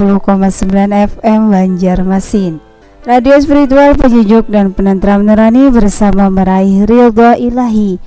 FM 0.87 1.51
Banjarmasin. 1.51 2.63
Radio 3.03 3.35
spiritual 3.43 3.99
penyejuk 3.99 4.47
dan 4.47 4.71
penentram 4.71 5.27
nurani 5.27 5.67
bersama 5.67 6.31
meraih 6.31 6.87
ridho 6.87 7.35
ilahi. 7.35 7.99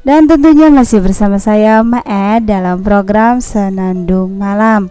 Dan 0.00 0.24
tentunya 0.24 0.72
masih 0.72 1.04
bersama 1.04 1.36
saya 1.36 1.84
Ma'ed 1.84 2.48
dalam 2.48 2.80
program 2.80 3.44
Senandung 3.44 4.40
Malam. 4.40 4.88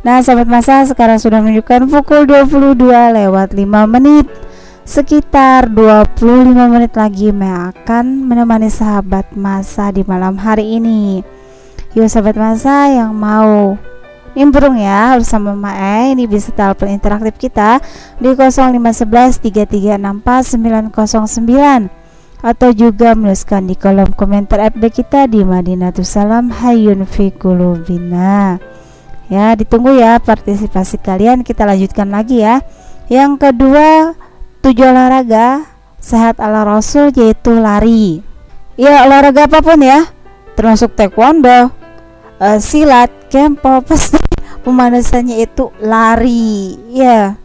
Nah 0.00 0.24
sahabat 0.24 0.48
masa 0.48 0.80
sekarang 0.88 1.20
sudah 1.20 1.44
menunjukkan 1.44 1.92
pukul 1.92 2.24
22 2.24 2.80
lewat 2.88 3.52
5 3.52 3.60
menit. 3.92 4.24
Sekitar 4.88 5.68
25 5.68 6.48
menit 6.48 6.96
lagi 6.96 7.28
Ma'e 7.28 7.76
akan 7.76 8.24
menemani 8.24 8.72
sahabat 8.72 9.36
masa 9.36 9.92
di 9.92 10.00
malam 10.00 10.40
hari 10.40 10.80
ini 10.80 11.33
Yuk 11.94 12.10
sahabat 12.10 12.34
masa 12.34 12.90
yang 12.90 13.14
mau 13.14 13.78
nimbrung 14.34 14.74
ya 14.74 15.14
bersama 15.14 15.54
Mae 15.54 16.10
ini 16.10 16.26
bisa 16.26 16.50
telepon 16.50 16.90
interaktif 16.90 17.38
kita 17.38 17.78
di 18.18 18.34
0511 18.34 19.38
3364 19.38 20.58
909 20.58 21.86
atau 22.44 22.74
juga 22.76 23.14
menuliskan 23.14 23.70
di 23.70 23.78
kolom 23.78 24.10
komentar 24.12 24.74
FB 24.74 24.82
kita 24.90 25.30
di 25.30 25.46
Madinatul 25.46 26.04
Salam 26.04 26.50
Hayun 26.50 27.06
fi 27.06 27.30
Kulubina. 27.30 28.60
Ya, 29.32 29.56
ditunggu 29.56 29.96
ya 29.96 30.20
partisipasi 30.20 31.00
kalian. 31.00 31.40
Kita 31.40 31.64
lanjutkan 31.64 32.12
lagi 32.12 32.44
ya. 32.44 32.60
Yang 33.08 33.48
kedua, 33.48 34.12
tujuh 34.60 34.92
olahraga 34.92 35.64
sehat 36.02 36.36
ala 36.36 36.68
Rasul 36.68 37.16
yaitu 37.16 37.56
lari. 37.56 38.20
Ya, 38.76 39.08
olahraga 39.08 39.48
apa 39.48 39.64
pun 39.64 39.80
ya, 39.80 40.04
termasuk 40.52 40.92
taekwondo, 40.92 41.72
uh, 42.44 42.60
silat, 42.60 43.08
kempo, 43.32 43.80
pasti 43.80 44.20
pemanasannya 44.64 45.40
itu 45.40 45.72
lari. 45.80 46.76
Ya. 46.92 47.40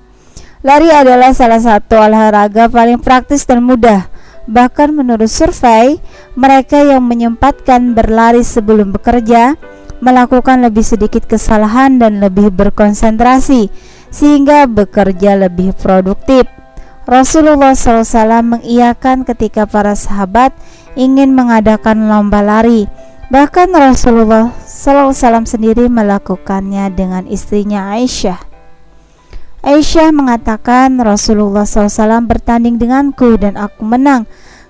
Lari 0.59 0.91
adalah 0.91 1.31
salah 1.31 1.63
satu 1.63 1.95
olahraga 1.95 2.67
paling 2.67 2.99
praktis 2.99 3.47
dan 3.47 3.63
mudah. 3.63 4.11
Bahkan 4.49 4.91
menurut 4.91 5.31
survei, 5.31 6.03
mereka 6.35 6.83
yang 6.83 7.05
menyempatkan 7.07 7.95
berlari 7.95 8.43
sebelum 8.43 8.91
bekerja 8.91 9.55
melakukan 10.03 10.63
lebih 10.63 10.83
sedikit 10.83 11.27
kesalahan 11.27 11.99
dan 11.99 12.23
lebih 12.23 12.51
berkonsentrasi 12.51 13.71
sehingga 14.09 14.65
bekerja 14.65 15.37
lebih 15.37 15.75
produktif. 15.77 16.49
Rasulullah 17.09 17.73
SAW 17.73 18.57
mengiyakan 18.57 19.25
ketika 19.25 19.65
para 19.65 19.93
sahabat 19.97 20.53
ingin 20.93 21.33
mengadakan 21.33 22.09
lomba 22.09 22.41
lari. 22.41 22.85
Bahkan 23.29 23.69
Rasulullah 23.73 24.49
SAW 24.79 25.43
sendiri 25.43 25.91
melakukannya 25.91 26.87
dengan 26.95 27.27
istrinya 27.27 27.91
Aisyah. 27.99 28.39
Aisyah 29.59 30.15
mengatakan 30.15 30.95
Rasulullah 31.03 31.67
SAW 31.67 32.23
bertanding 32.23 32.79
denganku 32.79 33.35
dan 33.35 33.59
aku 33.59 33.83
menang. 33.83 34.23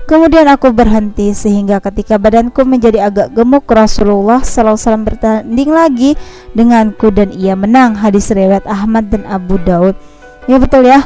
Kemudian 0.10 0.50
aku 0.50 0.74
berhenti 0.74 1.30
sehingga 1.38 1.78
ketika 1.78 2.18
badanku 2.18 2.66
menjadi 2.66 3.06
agak 3.06 3.38
gemuk 3.38 3.70
Rasulullah 3.70 4.42
SAW 4.42 5.06
bertanding 5.06 5.70
lagi 5.70 6.18
denganku 6.58 7.14
dan 7.14 7.30
ia 7.30 7.54
menang. 7.54 7.94
Hadis 7.94 8.34
riwayat 8.34 8.66
Ahmad 8.66 9.14
dan 9.14 9.30
Abu 9.30 9.62
Daud. 9.62 9.94
Ya 10.50 10.58
betul 10.58 10.90
ya. 10.90 11.06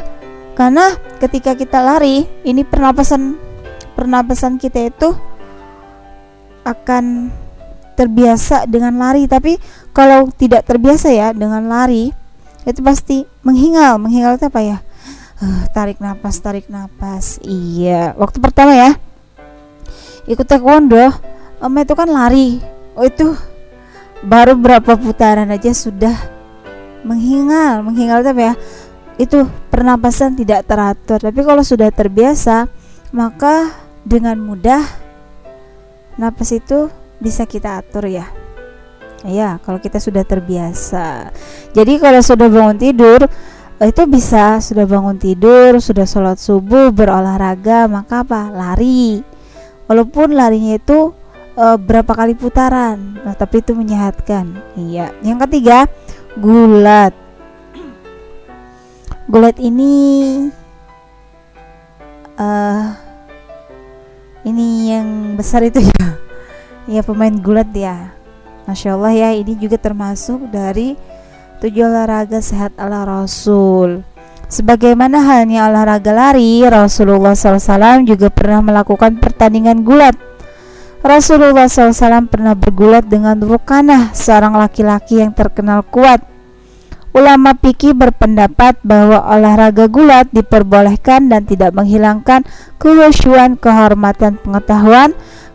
Karena 0.56 0.96
ketika 1.20 1.52
kita 1.52 1.84
lari, 1.84 2.24
ini 2.48 2.64
pernapasan 2.64 3.36
pernapasan 3.92 4.56
kita 4.56 4.88
itu 4.88 5.12
akan 6.64 7.28
terbiasa 7.94 8.68
dengan 8.68 8.94
lari. 8.98 9.24
Tapi 9.30 9.56
kalau 9.94 10.28
tidak 10.34 10.66
terbiasa 10.66 11.10
ya 11.14 11.30
dengan 11.30 11.64
lari, 11.66 12.10
itu 12.66 12.80
pasti 12.82 13.24
menghingal. 13.46 13.96
Menghingal 14.02 14.36
itu 14.36 14.46
apa 14.50 14.60
ya? 14.60 14.78
Uh, 15.40 15.66
tarik 15.74 15.98
nafas, 15.98 16.38
tarik 16.38 16.66
nafas. 16.70 17.42
Iya, 17.42 18.14
waktu 18.14 18.38
pertama 18.38 18.74
ya 18.74 18.94
ikut 20.24 20.46
taekwondo, 20.48 21.12
om 21.60 21.74
itu 21.76 21.94
kan 21.96 22.08
lari. 22.08 22.60
Oh 22.96 23.04
itu 23.04 23.36
baru 24.24 24.56
berapa 24.56 24.96
putaran 24.96 25.50
aja 25.52 25.72
sudah 25.74 26.14
menghingal. 27.04 27.84
Menghingal 27.84 28.24
itu 28.24 28.30
apa 28.32 28.42
ya? 28.42 28.54
Itu 29.20 29.46
pernapasan 29.68 30.34
tidak 30.34 30.66
teratur. 30.66 31.20
Tapi 31.20 31.40
kalau 31.44 31.62
sudah 31.62 31.92
terbiasa, 31.92 32.66
maka 33.12 33.70
dengan 34.04 34.40
mudah 34.40 34.82
napas 36.16 36.54
itu 36.54 36.88
bisa 37.24 37.48
kita 37.48 37.80
atur 37.80 38.04
ya. 38.04 38.28
Ya, 39.24 39.56
kalau 39.64 39.80
kita 39.80 39.96
sudah 39.96 40.20
terbiasa. 40.20 41.32
Jadi 41.72 41.96
kalau 41.96 42.20
sudah 42.20 42.52
bangun 42.52 42.76
tidur 42.76 43.24
itu 43.80 44.02
bisa 44.04 44.60
sudah 44.60 44.84
bangun 44.84 45.16
tidur, 45.16 45.80
sudah 45.80 46.04
sholat 46.04 46.36
subuh, 46.36 46.92
berolahraga, 46.92 47.88
maka 47.88 48.20
apa? 48.20 48.52
Lari. 48.52 49.24
Walaupun 49.88 50.36
larinya 50.36 50.76
itu 50.76 51.16
e, 51.56 51.66
berapa 51.80 52.12
kali 52.12 52.36
putaran, 52.36 53.16
nah, 53.24 53.32
tapi 53.32 53.64
itu 53.64 53.72
menyehatkan. 53.72 54.60
Iya. 54.76 55.16
Yang 55.24 55.38
ketiga, 55.48 55.88
gulat. 56.36 57.16
Gulat 59.24 59.56
ini 59.56 59.96
uh, 62.38 62.92
ini 64.44 64.92
yang 64.92 65.08
besar 65.38 65.64
itu 65.64 65.80
ya. 65.80 66.23
Ya 66.84 67.00
pemain 67.00 67.32
gulat 67.32 67.72
ya. 67.72 68.12
Masya 68.68 68.96
Allah 68.96 69.12
ya 69.12 69.30
ini 69.32 69.56
juga 69.56 69.80
termasuk 69.80 70.52
dari 70.52 70.96
tujuh 71.64 71.84
olahraga 71.88 72.44
sehat 72.44 72.76
ala 72.76 73.08
Rasul. 73.08 74.04
Sebagaimana 74.52 75.24
halnya 75.24 75.64
olahraga 75.66 76.12
lari, 76.12 76.60
Rasulullah 76.62 77.32
SAW 77.32 78.04
juga 78.04 78.28
pernah 78.28 78.60
melakukan 78.60 79.16
pertandingan 79.16 79.80
gulat. 79.80 80.12
Rasulullah 81.00 81.68
SAW 81.68 82.28
pernah 82.28 82.52
bergulat 82.52 83.08
dengan 83.08 83.36
Rukanah, 83.40 84.12
seorang 84.12 84.56
laki-laki 84.56 85.24
yang 85.24 85.32
terkenal 85.32 85.84
kuat. 85.88 86.20
Ulama 87.14 87.54
fikih 87.54 87.94
berpendapat 87.94 88.80
bahwa 88.84 89.22
olahraga 89.24 89.86
gulat 89.86 90.28
diperbolehkan 90.34 91.30
dan 91.30 91.46
tidak 91.46 91.70
menghilangkan 91.72 92.42
kehusuan, 92.76 93.54
kehormatan 93.54 94.36
pengetahuan, 94.42 95.14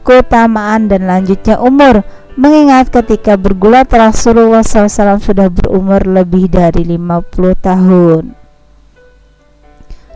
keutamaan 0.09 0.89
dan 0.89 1.05
lanjutnya 1.05 1.61
umur. 1.61 2.01
Mengingat 2.33 2.89
ketika 2.89 3.37
bergulat 3.37 3.85
Rasulullah 3.93 4.65
SAW 4.65 5.21
sudah 5.21 5.53
berumur 5.53 6.01
lebih 6.01 6.49
dari 6.49 6.81
50 6.81 7.29
tahun. 7.61 8.33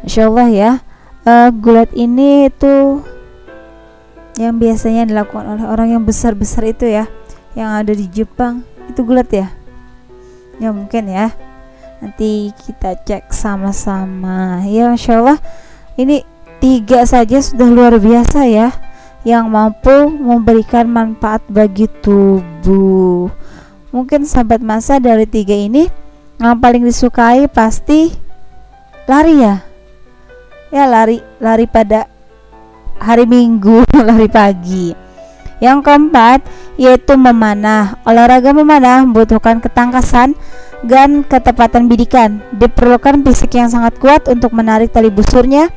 Insya 0.01 0.32
Allah 0.32 0.49
ya, 0.49 0.71
uh, 1.29 1.49
gulat 1.53 1.93
ini 1.93 2.49
itu 2.49 3.06
yang 4.41 4.58
biasanya 4.58 5.06
dilakukan 5.06 5.45
oleh 5.45 5.65
orang 5.69 5.93
yang 5.93 6.03
besar-besar 6.08 6.73
itu 6.73 6.89
ya, 6.89 7.06
yang 7.53 7.69
ada 7.75 7.93
di 7.93 8.10
Jepang. 8.10 8.65
Itu 8.89 9.06
gulat 9.06 9.29
ya? 9.29 9.53
Ya 10.58 10.73
mungkin 10.73 11.12
ya. 11.12 11.29
Nanti 12.01 12.56
kita 12.56 12.97
cek 13.03 13.29
sama-sama. 13.36 14.63
Ya 14.63 14.89
Masya 14.89 15.21
Allah 15.21 15.39
ini 15.99 16.23
tiga 16.63 17.03
saja 17.03 17.43
sudah 17.43 17.67
luar 17.67 17.99
biasa 17.99 18.47
ya 18.47 18.71
yang 19.23 19.47
mampu 19.47 20.12
memberikan 20.12 20.88
manfaat 20.88 21.43
bagi 21.47 21.88
tubuh 22.03 23.31
mungkin 23.95 24.27
sahabat 24.27 24.59
masa 24.59 24.99
dari 24.99 25.23
tiga 25.23 25.55
ini 25.55 25.88
yang 26.39 26.59
paling 26.59 26.83
disukai 26.83 27.47
pasti 27.47 28.12
lari 29.07 29.39
ya 29.39 29.63
ya 30.71 30.83
lari 30.88 31.23
lari 31.39 31.65
pada 31.67 32.07
hari 32.99 33.23
minggu 33.23 33.88
lari 34.09 34.27
pagi 34.27 35.03
yang 35.63 35.79
keempat 35.79 36.43
yaitu 36.75 37.15
memanah. 37.15 37.95
Olahraga 38.03 38.51
memanah 38.51 39.07
membutuhkan 39.07 39.63
ketangkasan 39.63 40.36
dan 40.83 41.23
ketepatan 41.23 41.88
bidikan. 41.88 42.43
Diperlukan 42.51 43.23
fisik 43.23 43.55
yang 43.55 43.71
sangat 43.71 43.95
kuat 43.95 44.27
untuk 44.27 44.51
menarik 44.51 44.91
tali 44.91 45.07
busurnya 45.07 45.71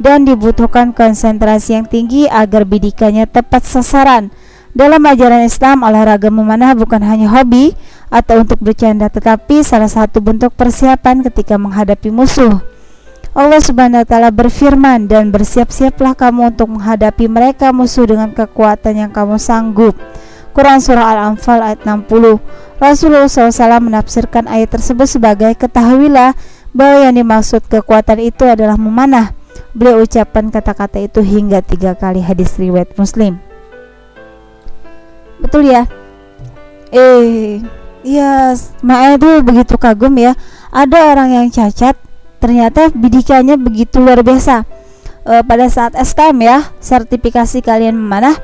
dan 0.00 0.24
dibutuhkan 0.24 0.96
konsentrasi 0.96 1.76
yang 1.76 1.86
tinggi 1.86 2.24
agar 2.26 2.64
bidikannya 2.64 3.28
tepat 3.28 3.68
sasaran. 3.68 4.32
Dalam 4.72 5.02
ajaran 5.04 5.44
Islam, 5.44 5.84
olahraga 5.84 6.32
memanah 6.32 6.72
bukan 6.72 7.04
hanya 7.04 7.28
hobi 7.28 7.76
atau 8.08 8.40
untuk 8.40 8.56
bercanda, 8.64 9.12
tetapi 9.12 9.60
salah 9.60 9.90
satu 9.90 10.24
bentuk 10.24 10.56
persiapan 10.56 11.20
ketika 11.26 11.60
menghadapi 11.60 12.08
musuh. 12.08 12.64
Allah 13.30 13.62
Subhanahu 13.62 14.02
wa 14.02 14.08
taala 14.08 14.30
berfirman 14.34 15.06
dan 15.06 15.30
bersiap-siaplah 15.30 16.18
kamu 16.18 16.50
untuk 16.50 16.74
menghadapi 16.74 17.30
mereka 17.30 17.70
musuh 17.70 18.02
dengan 18.02 18.34
kekuatan 18.34 19.06
yang 19.06 19.10
kamu 19.14 19.38
sanggup. 19.38 19.94
Quran 20.50 20.82
surah 20.82 21.14
Al-Anfal 21.14 21.62
ayat 21.62 21.86
60. 21.86 22.42
Rasulullah 22.82 23.30
SAW 23.30 23.86
menafsirkan 23.86 24.50
ayat 24.50 24.74
tersebut 24.74 25.06
sebagai 25.06 25.54
ketahuilah 25.54 26.34
bahwa 26.74 27.06
yang 27.06 27.14
dimaksud 27.14 27.70
kekuatan 27.70 28.18
itu 28.18 28.42
adalah 28.50 28.74
memanah. 28.74 29.39
Beliau 29.72 30.02
ucapkan 30.02 30.50
kata-kata 30.50 30.98
itu 31.00 31.22
hingga 31.22 31.62
tiga 31.62 31.94
kali 31.94 32.20
hadis 32.20 32.58
riwayat 32.58 32.94
Muslim. 32.98 33.38
Betul 35.40 35.72
ya? 35.72 35.88
Eh, 36.90 37.62
iya, 38.02 38.52
Mae 38.82 39.16
itu 39.16 39.30
begitu 39.40 39.74
kagum 39.80 40.12
ya. 40.18 40.34
Ada 40.70 41.14
orang 41.14 41.30
yang 41.34 41.46
cacat, 41.48 41.96
ternyata 42.38 42.90
bidikannya 42.90 43.56
begitu 43.56 43.98
luar 44.02 44.20
biasa. 44.22 44.62
E, 45.26 45.32
pada 45.46 45.66
saat 45.70 45.94
SKM 45.94 46.38
ya, 46.42 46.58
sertifikasi 46.78 47.62
kalian 47.62 47.94
memanah 47.94 48.36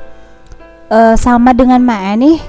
e, 0.87 1.15
sama 1.19 1.51
dengan 1.51 1.79
Mae 1.83 2.15
nih. 2.15 2.39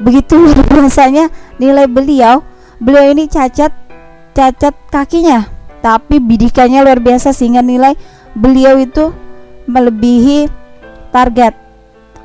Begitu 0.00 0.36
luar 0.36 0.64
biasanya 0.74 1.28
nilai 1.56 1.86
beliau. 1.88 2.42
Beliau 2.82 3.14
ini 3.14 3.30
cacat, 3.30 3.70
cacat 4.34 4.74
kakinya, 4.90 5.46
tapi 5.84 6.16
bidikannya 6.16 6.80
luar 6.80 6.96
biasa 6.96 7.36
sehingga 7.36 7.60
nilai 7.60 7.92
beliau 8.32 8.80
itu 8.80 9.12
melebihi 9.68 10.48
target. 11.12 11.52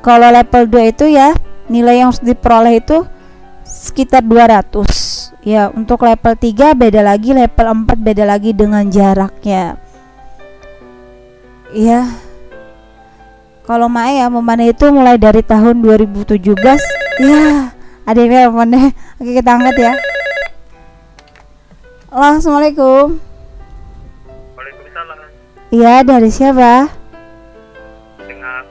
Kalau 0.00 0.32
level 0.32 0.64
2 0.64 0.92
itu 0.96 1.04
ya 1.12 1.36
nilai 1.68 2.00
yang 2.00 2.08
harus 2.08 2.24
diperoleh 2.24 2.80
itu 2.80 3.04
sekitar 3.68 4.24
200 4.24 5.44
ya 5.44 5.68
untuk 5.76 6.08
level 6.08 6.32
3 6.40 6.72
beda 6.72 7.04
lagi 7.04 7.36
level 7.36 7.84
4 7.84 8.00
beda 8.00 8.24
lagi 8.24 8.56
dengan 8.56 8.88
jaraknya. 8.88 9.76
Ya 11.76 12.08
kalau 13.68 13.92
Mae 13.92 14.24
ya 14.24 14.32
memanah 14.32 14.72
itu 14.72 14.88
mulai 14.88 15.20
dari 15.20 15.44
tahun 15.44 15.84
2017 15.84 16.48
ya 17.28 17.70
ada 18.08 18.18
yang 18.18 18.32
teleponnya 18.32 18.96
oke 19.20 19.30
kita 19.36 19.50
angkat 19.52 19.76
ya. 19.76 19.92
Assalamualaikum. 22.10 23.29
Iya 25.70 26.02
dari 26.02 26.30
siapa? 26.30 26.90
Dengan 28.18 28.62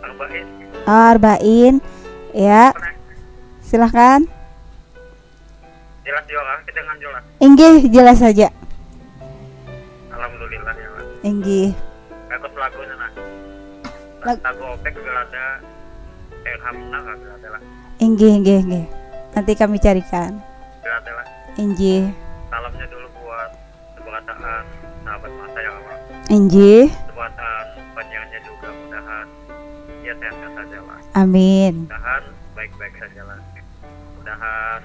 Arba'in. 0.00 0.46
Oh, 0.88 1.04
Arbain 1.12 1.74
Ya 2.32 2.72
Silahkan 3.60 4.24
Jelas 6.00 6.24
juga, 6.24 6.40
dengan 6.64 6.96
jelas. 6.96 7.22
Inggih 7.36 7.74
jelas 7.92 8.16
saja 8.16 8.48
Alhamdulillah 10.08 10.72
ya, 10.72 10.88
Pak. 10.88 11.04
Inggih 11.20 11.68
Ikut 12.28 12.52
lagunya. 12.56 12.96
Lag- 14.18 14.40
Lagu 14.40 14.62
OPEC 14.72 14.92
juga 14.96 15.12
ada. 15.20 15.46
Elhamna 16.42 16.98
juga 17.12 17.32
ada 17.36 17.48
lah. 17.56 17.62
Inggih 18.00 18.30
inggih 18.40 18.56
inggih 18.64 18.84
Nanti 19.36 19.52
kami 19.52 19.76
carikan 19.76 20.40
Juga 20.80 20.96
ada 20.96 21.10
lah. 21.12 21.26
Inggih 21.60 22.08
Salamnya 22.48 22.86
dulu 22.88 23.06
buat 23.20 23.50
masa 24.00 24.64
Inggih 26.28 26.92
Keberkataan 26.92 27.66
panjangnya 27.96 28.40
juga 28.44 28.68
mudahan 28.68 29.26
ya 30.04 30.12
sehat-sehat 30.12 30.52
saja 30.60 30.78
lah. 30.84 31.00
Amin 31.16 31.88
Mudahan 31.88 32.22
baik-baik 32.52 32.94
saja 33.00 33.22
lah. 33.24 33.40
Mudahan 34.20 34.80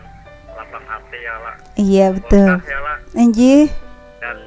lapang 0.56 0.86
hati 0.88 1.20
ya 1.20 1.36
lah. 1.44 1.56
Iya 1.76 2.06
betul 2.16 2.48
Berkah 2.48 2.64
ya 2.64 2.80
lah. 2.80 2.98
Inggih 3.20 3.68
Dan 4.24 4.38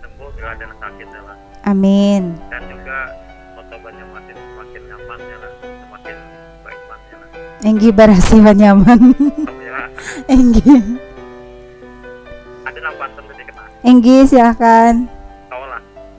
sembuh 0.00 0.28
bila 0.32 0.48
ada 0.56 0.64
sakit 0.64 1.08
ya 1.12 1.22
lah. 1.28 1.36
Amin 1.68 2.22
Dan 2.48 2.62
juga 2.72 2.98
otobannya 3.60 4.04
makin 4.08 4.36
semakin 4.40 4.82
nyaman 4.88 5.18
ya 5.20 5.36
lah. 5.44 5.52
Semakin 5.60 6.16
baik 6.64 6.80
ya 6.88 7.16
lah. 7.20 7.28
Inggih 7.68 7.92
barasi 7.92 8.36
nyaman 8.40 9.00
Ya, 9.60 9.80
Inggih 10.32 10.80
ada 12.64 12.80
nampak 12.80 13.12
sedikit 13.12 13.54
lah. 13.60 13.68
Inggih 13.84 14.24
silahkan 14.24 15.04
Tahu 15.04 15.13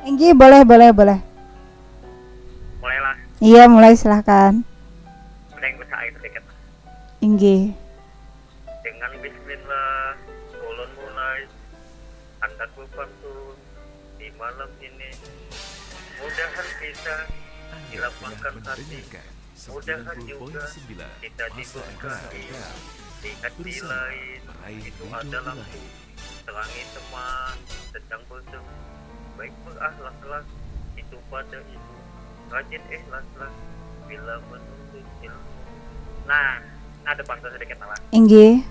Inggih 0.05 0.37
boleh 0.37 0.61
boleh 0.61 0.93
boleh 0.93 1.19
Mulailah. 2.77 3.17
Iya 3.41 3.65
mulai 3.65 3.97
silahkan 3.97 4.61
yang 5.57 5.81
bisa 5.81 5.95
air 5.97 6.13
sedikit. 6.21 6.43
Inggih 7.25 7.73
Dengan 8.85 9.11
Bismillah, 9.17 10.13
ulun 10.61 10.91
mulai, 10.93 11.41
anda 12.37 12.65
pantun 12.69 13.57
di 14.21 14.29
malam 14.37 14.69
ini. 14.77 15.09
Mudahan 16.21 16.67
kita 16.77 17.17
dilapangkan 17.89 18.55
hati, 18.61 19.01
mudahan 19.73 20.17
juga 20.21 20.63
kita 21.17 21.45
diberkahi. 21.57 22.45
Di 23.25 23.31
hati 23.41 23.73
lain 23.81 24.41
itu 24.85 25.03
ada 25.09 25.39
lampu, 25.49 25.81
terangi 26.45 26.83
teman 26.93 27.55
sedang 27.89 28.21
bertemu. 28.29 28.73
Baik 29.35 29.53
berakhlaklah 29.67 30.43
itu 30.95 31.17
pada 31.27 31.59
itu, 31.59 31.93
rajin 32.47 32.83
ikhlaslah 32.87 33.51
bila 34.07 34.35
menuntut 34.47 35.05
ilmu. 35.23 35.51
Nah, 36.25 36.63
ada 37.05 37.21
pantun 37.21 37.51
sedikit 37.53 37.77
lah. 37.83 37.99
Inggih 38.09 38.65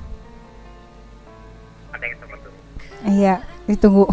Ada 1.94 2.04
yang 2.10 2.18
seperti 2.18 2.48
itu. 2.50 2.50
Iya 3.04 3.34
ditunggu 3.64 4.04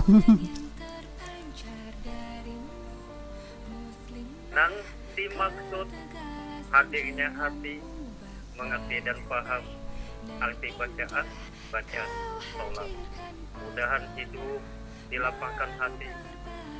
Nang 4.51 4.73
dimaksud 5.15 5.87
hadirnya 6.71 7.27
hati 7.35 7.83
mengerti 8.55 8.95
dan 9.03 9.17
paham 9.27 9.63
arti 10.39 10.69
bacaan 10.77 11.25
baca 11.71 12.03
sholat 12.51 12.89
mudahan 13.59 14.03
hidup 14.15 14.61
dilapangkan 15.11 15.71
hati 15.79 16.07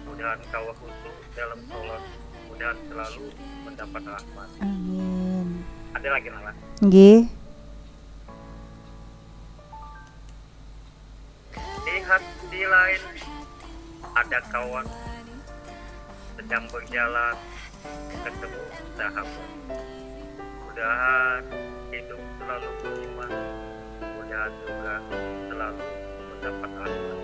mudahan 0.06 0.40
kau 0.50 0.70
khusyuk 0.78 1.18
dalam 1.34 1.60
sholat 1.70 2.04
mudahan 2.52 2.78
selalu 2.90 3.26
mendapat 3.66 4.04
rahmat. 4.06 4.50
Amin. 4.62 5.48
Ada 5.98 6.08
lagi 6.12 6.28
nala? 6.30 6.54
Inggih 6.82 7.28
di 11.82 11.96
hati 12.06 12.62
lain 12.70 13.02
ada 14.14 14.40
kawan 14.54 14.86
sedang 16.38 16.66
berjalan 16.70 17.36
ketemu 18.12 18.62
sahabat. 18.96 19.50
Mudahan 20.64 21.42
hidup 21.92 22.22
selalu 22.40 22.70
beriman 22.82 23.32
mudahan 24.02 24.54
juga 24.64 24.94
selalu 25.52 25.88
mendapat 26.32 26.72
rahmat 26.80 27.21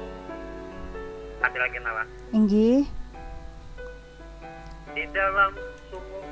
lagi 1.56 1.78
nala 1.80 2.04
Inggih. 2.36 2.84
Di 4.92 5.04
dalam 5.16 5.56
sumur 5.88 6.26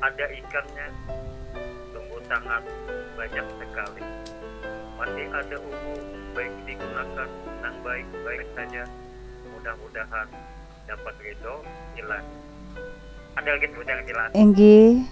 ada 0.00 0.26
ikannya. 0.32 0.88
Sungguh 1.92 2.22
sangat 2.24 2.62
banyak 3.18 3.46
sekali. 3.60 4.02
Masih 4.96 5.26
ada 5.28 5.56
umur 5.60 6.00
baik 6.32 6.54
digunakan 6.64 7.28
yang 7.60 7.76
baik-baik 7.84 8.48
saja. 8.56 8.84
Mudah-mudahan 9.52 10.28
dapat 10.88 11.14
ridho 11.20 11.60
ilahi 11.98 12.24
ada 13.36 13.48
lagi 13.52 13.68
sebut 13.68 13.84
yang 13.84 14.00
jelas 14.08 14.28
Inggih. 14.32 15.04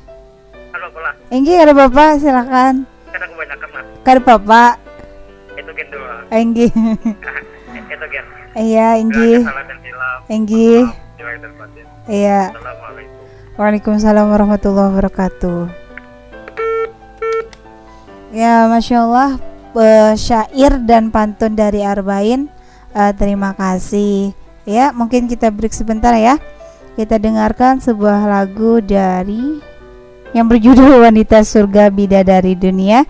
Halo 0.73 0.89
bola. 0.97 1.13
Inggih 1.29 1.61
ada 1.61 1.77
bapak 1.77 2.19
silahkan 2.19 2.89
karena 3.15 3.27
kebanyakan 3.31 3.69
lah 3.71 3.85
Ada 4.03 4.21
bapak. 4.25 4.73
Itu 5.55 5.71
gen 5.71 5.87
dulu 5.93 6.07
lah 6.09 6.23
Inggih 6.33 6.73
itu 7.75 8.07
Iya 8.55 8.87
dan 11.43 11.53
batin 11.59 11.87
Iya. 12.05 12.41
Waalaikumsalam 13.55 14.27
warahmatullahi 14.35 14.91
wabarakatuh. 14.93 15.61
Ya 18.35 18.67
Masya 18.67 18.99
Allah 19.07 19.31
eh, 19.79 20.13
Syair 20.19 20.83
dan 20.83 21.15
pantun 21.15 21.55
dari 21.55 21.87
Arbain 21.87 22.51
eh, 22.93 23.13
Terima 23.15 23.55
kasih. 23.55 24.35
Ya 24.67 24.91
mungkin 24.91 25.31
kita 25.31 25.55
break 25.55 25.71
sebentar 25.71 26.13
ya. 26.19 26.39
Kita 26.95 27.19
dengarkan 27.19 27.83
sebuah 27.83 28.27
lagu 28.27 28.79
dari 28.79 29.59
Yang 30.35 30.47
berjudul 30.51 31.03
Wanita 31.03 31.43
Surga 31.47 31.91
Bidadari 31.95 32.59
Dunia 32.59 33.07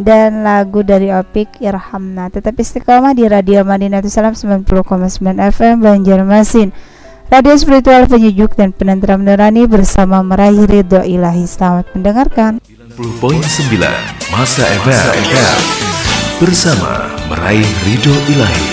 dan 0.00 0.46
lagu 0.46 0.80
dari 0.80 1.12
Opik 1.12 1.60
Irhamna. 1.60 2.32
Tetap 2.32 2.56
istiqomah 2.56 3.12
di 3.12 3.28
Radio 3.28 3.64
Madinah 3.66 4.00
Salam 4.08 4.32
90,9 4.32 4.64
FM 5.52 5.74
Banjarmasin. 5.84 6.72
Radio 7.32 7.56
spiritual 7.56 8.04
penyejuk 8.12 8.52
dan 8.60 8.76
penentram 8.76 9.24
nurani 9.24 9.64
bersama 9.64 10.20
meraih 10.20 10.68
ridho 10.68 11.00
ilahi. 11.00 11.48
Selamat 11.48 11.88
mendengarkan. 11.96 12.60
90.9 12.92 13.80
Masa 14.36 14.68
Eva 14.68 15.00
bersama 16.36 17.08
meraih 17.32 17.64
ridho 17.88 18.12
ilahi. 18.28 18.71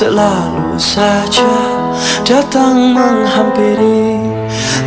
selalu 0.00 0.80
saja 0.80 1.52
datang 2.24 2.96
menghampiri. 2.96 4.16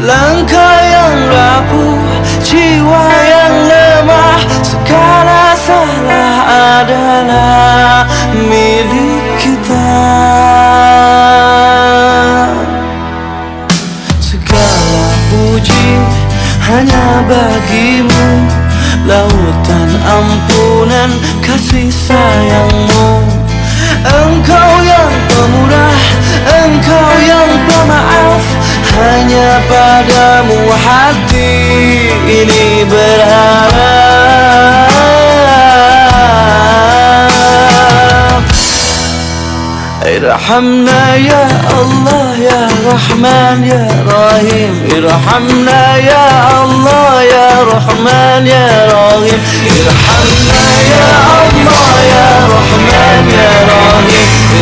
Langkah 0.01 0.77
yang 0.81 1.17
rapuh, 1.29 2.01
jiwa 2.41 3.05
yang 3.13 3.55
lemah 3.69 4.41
Segala 4.65 5.53
salah 5.53 6.33
adalah 6.81 8.09
milik 8.33 9.37
kita. 9.37 9.93
Segala 14.17 15.05
puji 15.29 16.01
hanya 16.73 17.21
bagimu 17.29 18.49
Lautan 19.05 19.89
ampunan 20.09 21.11
kasih 21.45 21.93
sayangmu. 21.93 23.43
Engkau 24.03 24.82
murah 25.51 25.97
Engkau 26.63 27.11
yang 27.23 27.51
pemaaf 27.67 28.43
Hanya 28.93 29.59
padamu 29.67 30.59
hati 30.69 31.51
ini 32.29 32.85
berharap. 32.87 34.13
ارحمنا 40.03 41.15
يا 41.15 41.47
الله 41.81 42.35
يا 42.37 42.67
رحمن 42.93 43.63
يا 43.63 43.87
رحيم 44.07 44.73
ارحمنا 44.97 45.97
يا 45.97 46.25
الله 46.63 47.21
يا 47.23 47.49
رحمن 47.73 48.47
يا 48.47 48.67
رحيم 48.93 49.39
ارحمنا 49.87 50.63
يا 50.93 51.09
الله 51.43 51.91
يا 52.15 52.29
رحمن 52.55 53.23
يا 53.39 53.51
رحيم 53.73 54.52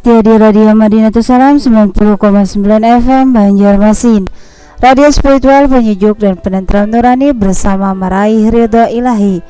setia 0.00 0.24
di 0.24 0.32
Radio 0.32 0.72
Madinatul 0.72 1.20
Salam 1.20 1.60
90,9 1.60 2.56
FM 3.04 3.36
Banjarmasin. 3.36 4.32
Radio 4.80 5.12
spiritual 5.12 5.68
penyejuk 5.68 6.16
dan 6.16 6.40
penentram 6.40 6.88
nurani 6.88 7.36
bersama 7.36 7.92
meraih 7.92 8.48
ridho 8.48 8.88
ilahi. 8.88 9.44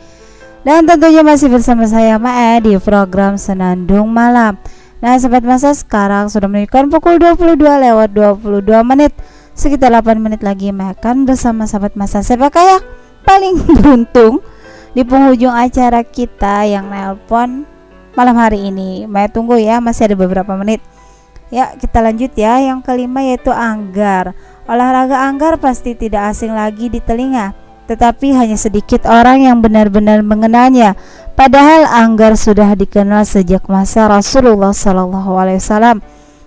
Dan 0.67 0.91
tentunya 0.91 1.23
masih 1.23 1.55
bersama 1.55 1.87
saya 1.87 2.19
Mae 2.19 2.59
di 2.67 2.75
program 2.83 3.39
Senandung 3.39 4.11
Malam. 4.11 4.59
Nah 4.99 5.15
sobat 5.23 5.47
masa 5.47 5.71
sekarang 5.71 6.27
sudah 6.27 6.51
menunjukkan 6.51 6.99
pukul 6.99 7.23
22 7.23 7.55
lewat 7.55 8.11
22 8.11 8.75
menit. 8.83 9.15
Sekitar 9.55 9.95
8 9.95 10.19
menit 10.19 10.43
lagi 10.43 10.75
Mae 10.75 10.99
akan 10.99 11.31
bersama 11.31 11.71
sahabat 11.71 11.95
masa. 11.95 12.27
Sepak 12.27 12.59
kayak 12.59 12.83
paling 13.23 13.55
beruntung 13.79 14.43
di 14.99 15.07
penghujung 15.07 15.55
acara 15.55 16.03
kita 16.03 16.67
yang 16.67 16.91
nelpon 16.91 17.71
malam 18.15 18.37
hari 18.39 18.71
ini. 18.71 19.05
Maya 19.11 19.31
tunggu 19.31 19.59
ya, 19.61 19.79
masih 19.79 20.11
ada 20.11 20.17
beberapa 20.17 20.55
menit. 20.59 20.83
Ya, 21.51 21.75
kita 21.75 21.99
lanjut 21.99 22.33
ya. 22.39 22.63
Yang 22.63 22.87
kelima 22.87 23.21
yaitu 23.27 23.51
anggar. 23.51 24.35
Olahraga 24.71 25.27
anggar 25.27 25.59
pasti 25.59 25.99
tidak 25.99 26.31
asing 26.31 26.55
lagi 26.55 26.87
di 26.87 27.03
telinga, 27.03 27.51
tetapi 27.91 28.31
hanya 28.39 28.55
sedikit 28.55 29.03
orang 29.03 29.43
yang 29.43 29.59
benar-benar 29.59 30.23
mengenalnya. 30.23 30.95
Padahal 31.35 31.91
anggar 31.91 32.39
sudah 32.39 32.79
dikenal 32.79 33.27
sejak 33.27 33.67
masa 33.67 34.07
Rasulullah 34.07 34.71
Wasallam. 34.71 35.99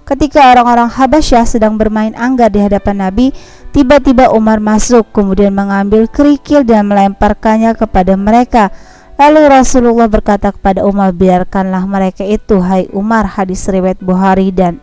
Ketika 0.07 0.55
orang-orang 0.55 0.87
Habasyah 0.87 1.43
sedang 1.43 1.75
bermain 1.75 2.15
anggar 2.15 2.47
di 2.47 2.63
hadapan 2.63 3.11
Nabi, 3.11 3.35
tiba-tiba 3.75 4.31
Umar 4.31 4.63
masuk, 4.63 5.11
kemudian 5.11 5.51
mengambil 5.51 6.07
kerikil 6.07 6.63
dan 6.63 6.87
melemparkannya 6.87 7.75
kepada 7.75 8.15
mereka. 8.15 8.71
Lalu 9.13 9.41
Rasulullah 9.45 10.09
berkata 10.09 10.49
kepada 10.49 10.81
Umar, 10.83 11.13
biarkanlah 11.13 11.85
mereka 11.85 12.25
itu, 12.25 12.57
hai 12.65 12.89
Umar, 12.89 13.29
hadis 13.29 13.61
riwayat 13.69 14.01
Bukhari 14.01 14.49
dan 14.49 14.81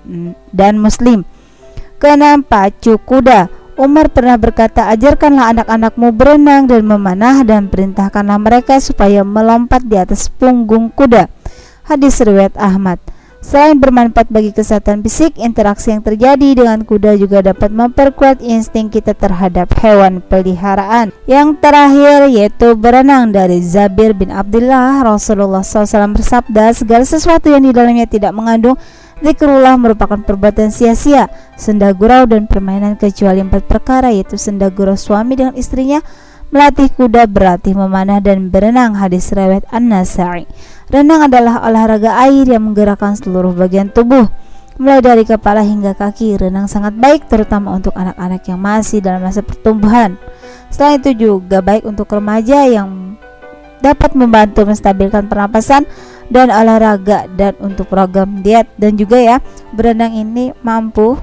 dan 0.54 0.78
Muslim. 0.78 1.26
Keenam, 1.98 2.46
pacu 2.46 2.96
kuda. 2.96 3.50
Umar 3.80 4.12
pernah 4.12 4.36
berkata, 4.36 4.92
ajarkanlah 4.92 5.56
anak-anakmu 5.56 6.12
berenang 6.12 6.68
dan 6.68 6.84
memanah 6.84 7.42
dan 7.42 7.66
perintahkanlah 7.66 8.36
mereka 8.36 8.76
supaya 8.78 9.24
melompat 9.24 9.82
di 9.82 9.96
atas 9.96 10.30
punggung 10.30 10.92
kuda. 10.92 11.26
Hadis 11.88 12.20
riwayat 12.22 12.54
Ahmad. 12.60 13.02
Selain 13.40 13.80
bermanfaat 13.80 14.28
bagi 14.28 14.52
kesehatan 14.52 15.00
fisik, 15.00 15.40
interaksi 15.40 15.96
yang 15.96 16.04
terjadi 16.04 16.60
dengan 16.60 16.84
kuda 16.84 17.16
juga 17.16 17.40
dapat 17.40 17.72
memperkuat 17.72 18.44
insting 18.44 18.92
kita 18.92 19.16
terhadap 19.16 19.72
hewan 19.80 20.20
peliharaan. 20.20 21.08
Yang 21.24 21.56
terakhir 21.64 22.28
yaitu 22.28 22.76
berenang 22.76 23.32
dari 23.32 23.64
Zabir 23.64 24.12
bin 24.12 24.28
Abdullah. 24.28 25.00
Rasulullah 25.02 25.64
SAW 25.64 26.12
bersabda, 26.12 26.76
segala 26.76 27.08
sesuatu 27.08 27.48
yang 27.48 27.64
di 27.64 27.72
dalamnya 27.72 28.04
tidak 28.04 28.36
mengandung 28.36 28.76
Zikrullah 29.20 29.76
merupakan 29.76 30.16
perbuatan 30.16 30.72
sia-sia, 30.72 31.28
senda 31.52 31.92
gurau 31.92 32.24
dan 32.24 32.48
permainan 32.48 32.96
kecuali 32.96 33.44
empat 33.44 33.68
perkara 33.68 34.08
yaitu 34.08 34.40
senda 34.40 34.72
gurau 34.72 34.96
suami 34.96 35.36
dengan 35.36 35.52
istrinya, 35.60 36.00
melatih 36.50 36.90
kuda, 36.90 37.30
berlatih 37.30 37.78
memanah 37.78 38.18
dan 38.18 38.50
berenang. 38.50 38.98
Hadis 38.98 39.30
riwayat 39.30 39.66
An-Nasa'i. 39.70 40.46
Renang 40.90 41.30
adalah 41.30 41.62
olahraga 41.66 42.18
air 42.26 42.46
yang 42.50 42.66
menggerakkan 42.66 43.14
seluruh 43.14 43.54
bagian 43.54 43.94
tubuh, 43.94 44.26
mulai 44.74 44.98
dari 44.98 45.22
kepala 45.22 45.62
hingga 45.62 45.94
kaki. 45.94 46.34
Renang 46.42 46.66
sangat 46.66 46.98
baik 46.98 47.30
terutama 47.30 47.78
untuk 47.78 47.94
anak-anak 47.94 48.42
yang 48.50 48.58
masih 48.58 48.98
dalam 48.98 49.22
masa 49.22 49.46
pertumbuhan. 49.46 50.18
Selain 50.70 50.98
itu 50.98 51.14
juga 51.14 51.62
baik 51.62 51.86
untuk 51.86 52.10
remaja 52.10 52.66
yang 52.66 53.14
dapat 53.80 54.12
membantu 54.12 54.66
menstabilkan 54.66 55.30
pernapasan 55.30 55.88
dan 56.30 56.52
olahraga 56.52 57.26
dan 57.34 57.58
untuk 57.58 57.90
program 57.90 58.44
diet 58.44 58.70
dan 58.78 58.94
juga 58.94 59.18
ya 59.18 59.36
berenang 59.74 60.14
ini 60.14 60.54
mampu 60.62 61.18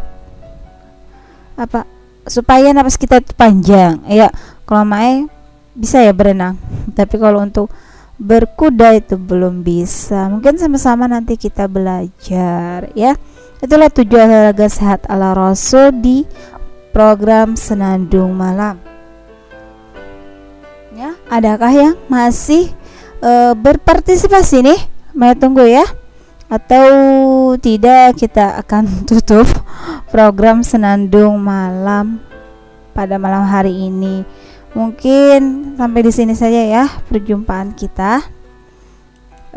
apa 1.56 1.88
supaya 2.28 2.76
napas 2.76 3.00
kita 3.00 3.24
panjang 3.40 4.04
ya 4.10 4.28
kalau 4.68 4.84
Mae 4.84 5.32
bisa 5.72 6.04
ya 6.04 6.12
berenang. 6.12 6.60
Tapi 6.98 7.16
kalau 7.16 7.40
untuk 7.40 7.72
berkuda 8.18 8.98
itu 8.98 9.16
belum 9.16 9.62
bisa. 9.62 10.28
Mungkin 10.28 10.58
sama-sama 10.58 11.06
nanti 11.08 11.38
kita 11.38 11.70
belajar 11.70 12.92
ya. 12.98 13.16
Itulah 13.58 13.90
tujuan 13.90 14.30
olahraga 14.30 14.70
sehat 14.70 15.10
ala 15.10 15.34
rasul 15.34 15.90
di 15.90 16.26
program 16.94 17.58
senandung 17.58 18.34
malam. 18.34 18.78
Ya 20.98 21.14
adakah 21.30 21.70
yang 21.70 21.96
masih 22.10 22.74
e, 23.22 23.32
berpartisipasi 23.54 24.66
nih? 24.66 24.82
Maya 25.14 25.34
tunggu 25.38 25.66
ya. 25.66 25.86
Atau 26.50 26.88
tidak 27.62 28.18
kita 28.18 28.62
akan 28.62 28.90
tutup 29.10 29.46
program 30.10 30.62
senandung 30.66 31.38
malam 31.42 32.22
pada 32.98 33.22
malam 33.22 33.46
hari 33.46 33.90
ini. 33.90 34.26
Mungkin 34.76 35.74
sampai 35.80 36.02
di 36.04 36.12
sini 36.12 36.34
saja 36.36 36.62
ya 36.64 36.86
perjumpaan 37.08 37.72
kita. 37.76 38.24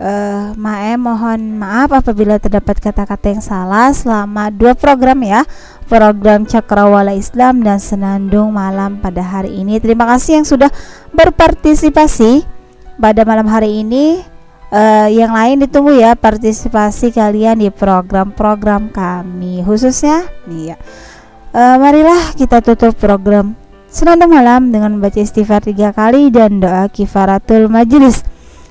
Uh, 0.00 0.56
Mae 0.56 0.96
mohon 0.96 1.60
maaf 1.60 1.92
apabila 1.92 2.40
terdapat 2.40 2.80
kata-kata 2.80 3.36
yang 3.36 3.44
salah 3.44 3.92
selama 3.92 4.48
dua 4.48 4.72
program 4.72 5.20
ya. 5.20 5.42
Program 5.90 6.46
Cakrawala 6.46 7.18
Islam 7.18 7.66
dan 7.66 7.82
Senandung 7.82 8.54
Malam 8.54 9.02
pada 9.02 9.20
hari 9.20 9.58
ini. 9.58 9.82
Terima 9.82 10.06
kasih 10.06 10.40
yang 10.40 10.46
sudah 10.46 10.70
berpartisipasi 11.10 12.46
pada 12.96 13.26
malam 13.26 13.50
hari 13.50 13.82
ini. 13.82 14.22
Uh, 14.70 15.10
yang 15.10 15.34
lain 15.34 15.66
ditunggu 15.66 15.98
ya 15.98 16.14
partisipasi 16.14 17.10
kalian 17.10 17.58
di 17.58 17.74
program-program 17.74 18.94
kami 18.94 19.66
khususnya. 19.66 20.30
Nih 20.46 20.72
ya 20.72 20.76
uh, 21.54 21.76
marilah 21.78 22.34
kita 22.38 22.62
tutup 22.62 22.94
program 22.96 23.54
Senandung 23.90 24.30
Malam 24.30 24.70
dengan 24.70 24.94
membaca 24.94 25.18
istighfar 25.18 25.66
tiga 25.66 25.90
kali 25.90 26.30
dan 26.30 26.62
doa 26.62 26.86
kifaratul 26.86 27.66
majelis 27.66 28.22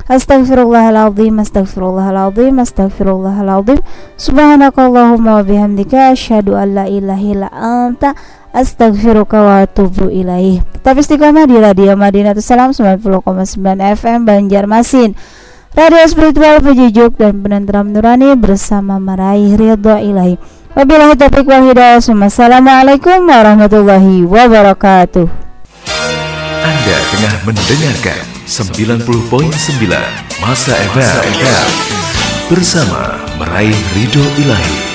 Astaghfirullahaladzim 0.08 1.44
Astaghfirullahaladzim 1.44 2.56
Astaghfirullahaladzim. 2.56 3.84
Subhanakallahumma 4.16 5.38
wa 5.38 5.44
bihamdika 5.44 6.16
Asyhadu 6.16 6.56
an 6.56 6.72
la 6.72 6.86
ilaha 6.88 7.20
illa 7.22 7.52
anta 7.52 8.16
Astaghfiruka 8.56 9.38
wa 9.44 9.68
atubu 9.68 10.08
ilaih. 10.08 10.64
Tetap 10.80 10.98
istiqomah 10.98 11.46
di 11.46 11.60
Radio 11.60 11.94
Madinah 12.00 12.34
Salam 12.40 12.72
90,9 12.72 13.60
FM 13.76 14.24
Banjarmasin. 14.24 15.20
Radio 15.76 16.02
spiritual 16.10 16.64
pejujuk 16.64 17.20
dan 17.20 17.46
penenteram 17.46 17.94
nurani 17.94 18.34
bersama 18.40 18.98
meraih 18.98 19.54
ridho 19.54 20.00
ilahi. 20.00 20.59
Wabillahi 20.78 21.18
taufiq 21.18 21.46
wal 21.50 21.66
hidayah. 21.66 21.98
Wassalamualaikum 21.98 23.26
warahmatullahi 23.26 24.22
wabarakatuh. 24.22 25.26
Anda 26.62 26.98
tengah 27.10 27.36
mendengarkan 27.42 28.22
90.9 28.46 29.50
Masa 30.40 30.74
FM 30.94 31.70
bersama 32.54 33.18
meraih 33.42 33.78
ridho 33.98 34.26
ilahi. 34.38 34.89